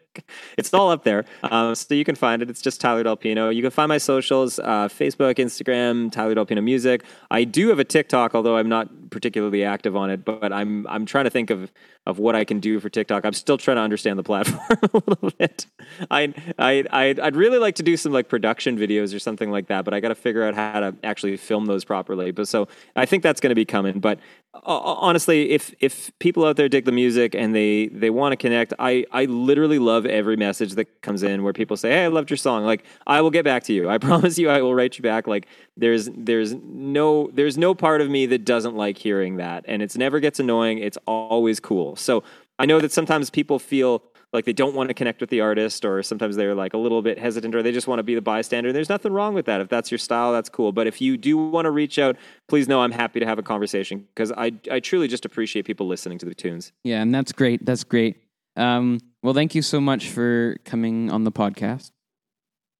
It's 0.56 0.72
all 0.72 0.90
up 0.90 1.04
there. 1.04 1.26
Um, 1.42 1.74
so 1.74 1.94
you 1.94 2.04
can 2.04 2.14
find 2.14 2.40
it. 2.40 2.48
It's 2.48 2.62
just 2.62 2.80
Tyler 2.80 3.02
Del 3.02 3.16
Pino. 3.16 3.50
You 3.50 3.60
can 3.60 3.70
find 3.70 3.90
my 3.90 3.98
socials: 3.98 4.58
uh, 4.58 4.88
Facebook, 4.88 5.34
Instagram, 5.34 6.10
Tyler 6.10 6.34
Del 6.34 6.46
Pino 6.46 6.62
Music. 6.62 7.04
I 7.30 7.44
do 7.44 7.68
have 7.68 7.78
a 7.78 7.84
TikTok, 7.84 8.34
although 8.34 8.56
I'm 8.56 8.70
not 8.70 9.10
particularly 9.10 9.64
active 9.64 9.94
on 9.96 10.08
it. 10.08 10.24
But 10.24 10.50
I'm 10.50 10.86
I'm 10.86 11.04
trying 11.04 11.24
to 11.24 11.30
think 11.30 11.50
of 11.50 11.70
of 12.06 12.18
what 12.18 12.34
I 12.34 12.44
can 12.44 12.58
do 12.58 12.80
for 12.80 12.88
TikTok. 12.88 13.26
I'm 13.26 13.34
still 13.34 13.58
trying 13.58 13.76
to 13.76 13.82
understand 13.82 14.18
the 14.18 14.22
platform 14.22 14.62
a 14.70 15.02
little 15.06 15.30
bit. 15.38 15.66
I 16.10 16.34
I 16.58 16.84
I'd, 16.90 17.20
I'd 17.20 17.36
really 17.36 17.58
like 17.58 17.74
to 17.76 17.82
do 17.82 17.96
some 17.96 18.12
like 18.12 18.28
production 18.28 18.78
videos 18.78 19.14
or 19.14 19.18
something 19.18 19.50
like 19.50 19.66
that, 19.68 19.84
but 19.84 19.94
I 19.94 20.00
got 20.00 20.08
to 20.08 20.14
figure 20.14 20.42
out 20.44 20.54
how 20.54 20.80
to 20.80 20.94
actually 21.02 21.36
film 21.36 21.66
those 21.66 21.84
properly. 21.84 22.30
But 22.30 22.48
so 22.48 22.68
I 22.96 23.06
think 23.06 23.22
that's 23.22 23.40
going 23.40 23.50
to 23.50 23.54
be 23.54 23.64
coming. 23.64 24.00
But 24.00 24.18
uh, 24.54 24.58
honestly, 24.78 25.50
if 25.50 25.74
if 25.80 26.12
people 26.18 26.44
out 26.44 26.56
there 26.56 26.68
dig 26.68 26.84
the 26.84 26.92
music 26.92 27.34
and 27.34 27.54
they 27.54 27.86
they 27.88 28.10
want 28.10 28.32
to 28.32 28.36
connect, 28.36 28.74
I 28.78 29.06
I 29.10 29.24
literally 29.24 29.78
love 29.78 30.04
every 30.04 30.36
message 30.36 30.74
that 30.74 31.00
comes 31.00 31.22
in 31.22 31.42
where 31.42 31.54
people 31.54 31.76
say, 31.76 31.90
"Hey, 31.90 32.04
I 32.04 32.08
loved 32.08 32.28
your 32.28 32.36
song." 32.36 32.64
Like 32.64 32.84
I 33.06 33.22
will 33.22 33.30
get 33.30 33.44
back 33.44 33.64
to 33.64 33.72
you. 33.72 33.88
I 33.88 33.96
promise 34.08 34.38
you, 34.38 34.50
I 34.50 34.60
will 34.60 34.74
write 34.74 34.98
you 34.98 35.02
back. 35.02 35.26
Like 35.26 35.46
there's 35.76 36.10
there's 36.14 36.52
no 36.54 37.30
there's 37.32 37.56
no 37.56 37.74
part 37.74 38.02
of 38.02 38.10
me 38.10 38.26
that 38.26 38.44
doesn't 38.44 38.76
like 38.76 38.98
hearing 38.98 39.36
that, 39.36 39.64
and 39.66 39.82
it's 39.82 39.96
never 39.96 40.20
gets 40.20 40.38
annoying. 40.38 40.78
It's 40.78 40.98
always 41.06 41.58
cool. 41.58 41.96
So 41.96 42.22
I 42.58 42.66
know 42.66 42.78
that 42.80 42.92
sometimes 42.92 43.30
people 43.30 43.58
feel 43.58 44.02
like 44.32 44.44
they 44.44 44.52
don't 44.52 44.74
want 44.74 44.88
to 44.88 44.94
connect 44.94 45.20
with 45.20 45.30
the 45.30 45.40
artist 45.40 45.84
or 45.84 46.02
sometimes 46.02 46.36
they're 46.36 46.54
like 46.54 46.74
a 46.74 46.78
little 46.78 47.02
bit 47.02 47.18
hesitant 47.18 47.54
or 47.54 47.62
they 47.62 47.72
just 47.72 47.86
want 47.86 47.98
to 47.98 48.02
be 48.02 48.14
the 48.14 48.22
bystander. 48.22 48.70
And 48.70 48.76
there's 48.76 48.88
nothing 48.88 49.12
wrong 49.12 49.34
with 49.34 49.46
that. 49.46 49.60
If 49.60 49.68
that's 49.68 49.90
your 49.90 49.98
style 49.98 50.32
that's 50.32 50.48
cool. 50.48 50.72
But 50.72 50.86
if 50.86 51.00
you 51.00 51.16
do 51.16 51.36
want 51.36 51.66
to 51.66 51.70
reach 51.70 51.98
out 51.98 52.16
please 52.48 52.68
know 52.68 52.80
i'm 52.82 52.92
happy 52.92 53.20
to 53.20 53.26
have 53.26 53.38
a 53.38 53.42
conversation 53.42 54.06
because 54.14 54.32
I, 54.32 54.52
I 54.70 54.80
truly 54.80 55.08
just 55.08 55.24
appreciate 55.24 55.64
people 55.64 55.86
listening 55.86 56.18
to 56.18 56.26
the 56.26 56.34
tunes. 56.34 56.72
Yeah 56.84 57.02
and 57.02 57.14
that's 57.14 57.32
great. 57.32 57.64
That's 57.64 57.84
great. 57.84 58.16
Um, 58.56 59.00
well 59.22 59.34
thank 59.34 59.54
you 59.54 59.62
so 59.62 59.80
much 59.80 60.08
for 60.08 60.56
coming 60.64 61.10
on 61.10 61.24
the 61.24 61.32
podcast. 61.32 61.90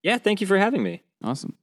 Yeah 0.03 0.19
thank 0.19 0.41
you 0.41 0.47
for 0.47 0.59
having 0.59 0.83
me. 0.83 1.03
Awesome 1.23 1.57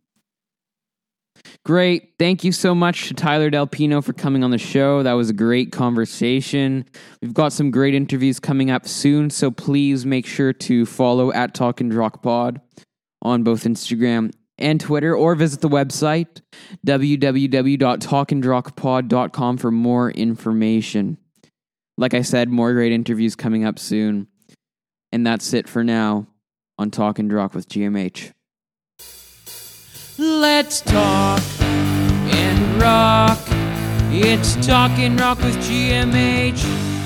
Great. 1.69 2.17
Thank 2.17 2.43
you 2.43 2.51
so 2.51 2.73
much 2.73 3.09
to 3.09 3.13
Tyler 3.13 3.51
Del 3.51 3.67
Pino 3.67 4.01
for 4.01 4.11
coming 4.11 4.43
on 4.43 4.49
the 4.49 4.57
show. 4.57 5.03
That 5.03 5.13
was 5.13 5.29
a 5.29 5.33
great 5.33 5.71
conversation. 5.71 6.83
We've 7.21 7.31
got 7.31 7.53
some 7.53 7.69
great 7.69 7.93
interviews 7.93 8.39
coming 8.39 8.71
up 8.71 8.87
soon, 8.87 9.29
so 9.29 9.51
please 9.51 10.03
make 10.03 10.25
sure 10.25 10.51
to 10.51 10.87
follow 10.87 11.31
at 11.31 11.53
Talk 11.53 11.79
and 11.79 11.93
Rock 11.93 12.23
Pod 12.23 12.59
on 13.21 13.43
both 13.43 13.65
Instagram 13.65 14.31
and 14.57 14.81
Twitter, 14.81 15.15
or 15.15 15.35
visit 15.35 15.61
the 15.61 15.69
website 15.69 16.41
www.talkandrockpod.com 16.87 19.57
for 19.57 19.69
more 19.69 20.09
information. 20.09 21.19
Like 21.99 22.15
I 22.15 22.23
said, 22.23 22.49
more 22.49 22.73
great 22.73 22.93
interviews 22.93 23.35
coming 23.35 23.63
up 23.63 23.77
soon. 23.77 24.25
And 25.11 25.23
that's 25.23 25.53
it 25.53 25.69
for 25.69 25.83
now 25.83 26.25
on 26.79 26.89
Talk 26.89 27.19
and 27.19 27.31
Rock 27.31 27.53
with 27.53 27.69
GMH. 27.69 28.31
Let's 30.17 30.81
talk 30.81 31.58
rock. 32.79 33.37
It's 34.11 34.55
Talk 34.65 34.91
and 34.99 35.19
Rock 35.19 35.39
with 35.39 35.55
GMH. 35.57 36.98